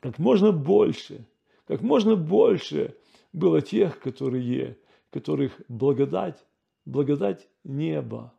как 0.00 0.18
можно 0.18 0.52
больше, 0.52 1.26
как 1.66 1.82
можно 1.82 2.16
больше 2.16 2.96
было 3.34 3.60
тех, 3.60 4.00
которые, 4.00 4.78
которых 5.10 5.60
благодать, 5.68 6.42
благодать 6.86 7.46
неба 7.64 8.32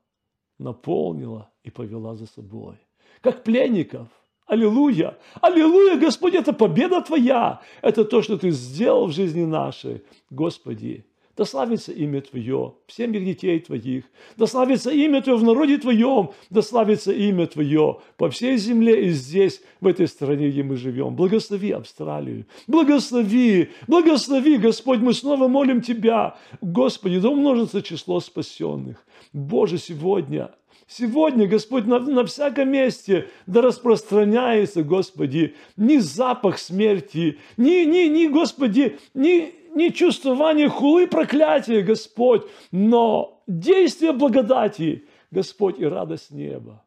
наполнила 0.58 1.52
и 1.64 1.70
повела 1.70 2.16
за 2.16 2.26
собой 2.26 2.80
как 3.22 3.44
пленников. 3.44 4.08
Аллилуйя! 4.46 5.18
Аллилуйя, 5.42 5.98
Господь, 5.98 6.34
это 6.34 6.54
победа 6.54 7.02
Твоя. 7.02 7.62
Это 7.82 8.06
то, 8.06 8.22
что 8.22 8.38
Ты 8.38 8.52
сделал 8.52 9.08
в 9.08 9.12
жизни 9.12 9.44
нашей. 9.44 10.04
Господи, 10.30 11.06
да 11.38 11.46
славится 11.46 11.92
имя 11.92 12.22
Твое 12.22 12.74
в 12.88 12.92
семьях 12.92 13.24
детей 13.24 13.60
Твоих. 13.60 14.06
Да 14.38 14.48
славится 14.48 14.90
имя 14.90 15.22
Твое 15.22 15.38
в 15.38 15.44
народе 15.44 15.78
Твоем. 15.78 16.32
Да 16.50 16.64
славится 16.64 17.12
имя 17.12 17.46
Твое 17.46 18.00
по 18.18 18.30
всей 18.30 18.58
земле 18.58 19.06
и 19.06 19.10
здесь, 19.10 19.62
в 19.80 19.86
этой 19.86 20.08
стране, 20.08 20.50
где 20.50 20.64
мы 20.64 20.78
живем. 20.78 21.16
Благослови 21.16 21.72
Австралию. 21.72 22.48
Благослови, 22.66 23.70
благослови, 23.88 24.58
Господь, 24.58 25.00
мы 25.00 25.14
снова 25.14 25.48
молим 25.48 25.82
Тебя. 25.82 26.38
Господи, 26.62 27.20
да 27.20 27.30
умножится 27.30 27.84
число 27.84 28.20
спасенных. 28.20 29.06
Боже, 29.32 29.78
сегодня 29.78 30.52
Сегодня, 30.88 31.48
Господь, 31.48 31.86
на, 31.86 32.00
на 32.00 32.26
всяком 32.26 32.70
месте 32.70 33.30
да 33.46 33.62
распространяется, 33.62 34.84
Господи, 34.84 35.56
ни 35.76 35.98
запах 35.98 36.58
смерти, 36.60 37.40
ни, 37.58 37.84
ни, 37.84 38.08
ни 38.08 38.28
Господи, 38.28 38.98
ни, 39.14 39.54
ни 39.76 39.90
чувствование 39.90 40.70
хулы 40.70 41.08
проклятия, 41.08 41.82
Господь, 41.82 42.48
но 42.72 43.44
действие 43.48 44.14
благодати, 44.14 45.06
Господь, 45.30 45.78
и 45.78 45.86
радость 45.86 46.32
неба. 46.32 46.86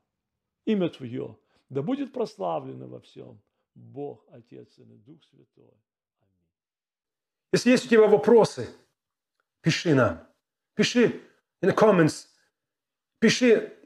Имя 0.64 0.88
Твое 0.88 1.36
да 1.68 1.82
будет 1.82 2.12
прославлено 2.12 2.86
во 2.86 3.00
всем. 3.00 3.40
Бог, 3.74 4.26
Отец 4.30 4.78
и 4.78 4.82
Дух 4.82 5.22
Святой. 5.30 5.72
Если 7.52 7.70
есть 7.70 7.86
у 7.86 7.88
тебя 7.88 8.06
вопросы, 8.06 8.68
пиши 9.60 9.94
нам. 9.94 10.26
Пиши 10.74 11.20
in 11.62 11.70
the 11.70 11.74
comments. 11.74 12.26
Пиши 13.18 13.76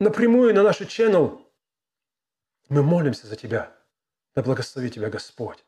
напрямую 0.00 0.54
на 0.54 0.62
наш 0.62 0.80
channel. 0.80 1.44
Мы 2.68 2.82
молимся 2.82 3.26
за 3.26 3.36
тебя. 3.36 3.74
Да 4.34 4.42
благослови 4.42 4.90
тебя 4.90 5.10
Господь. 5.10 5.64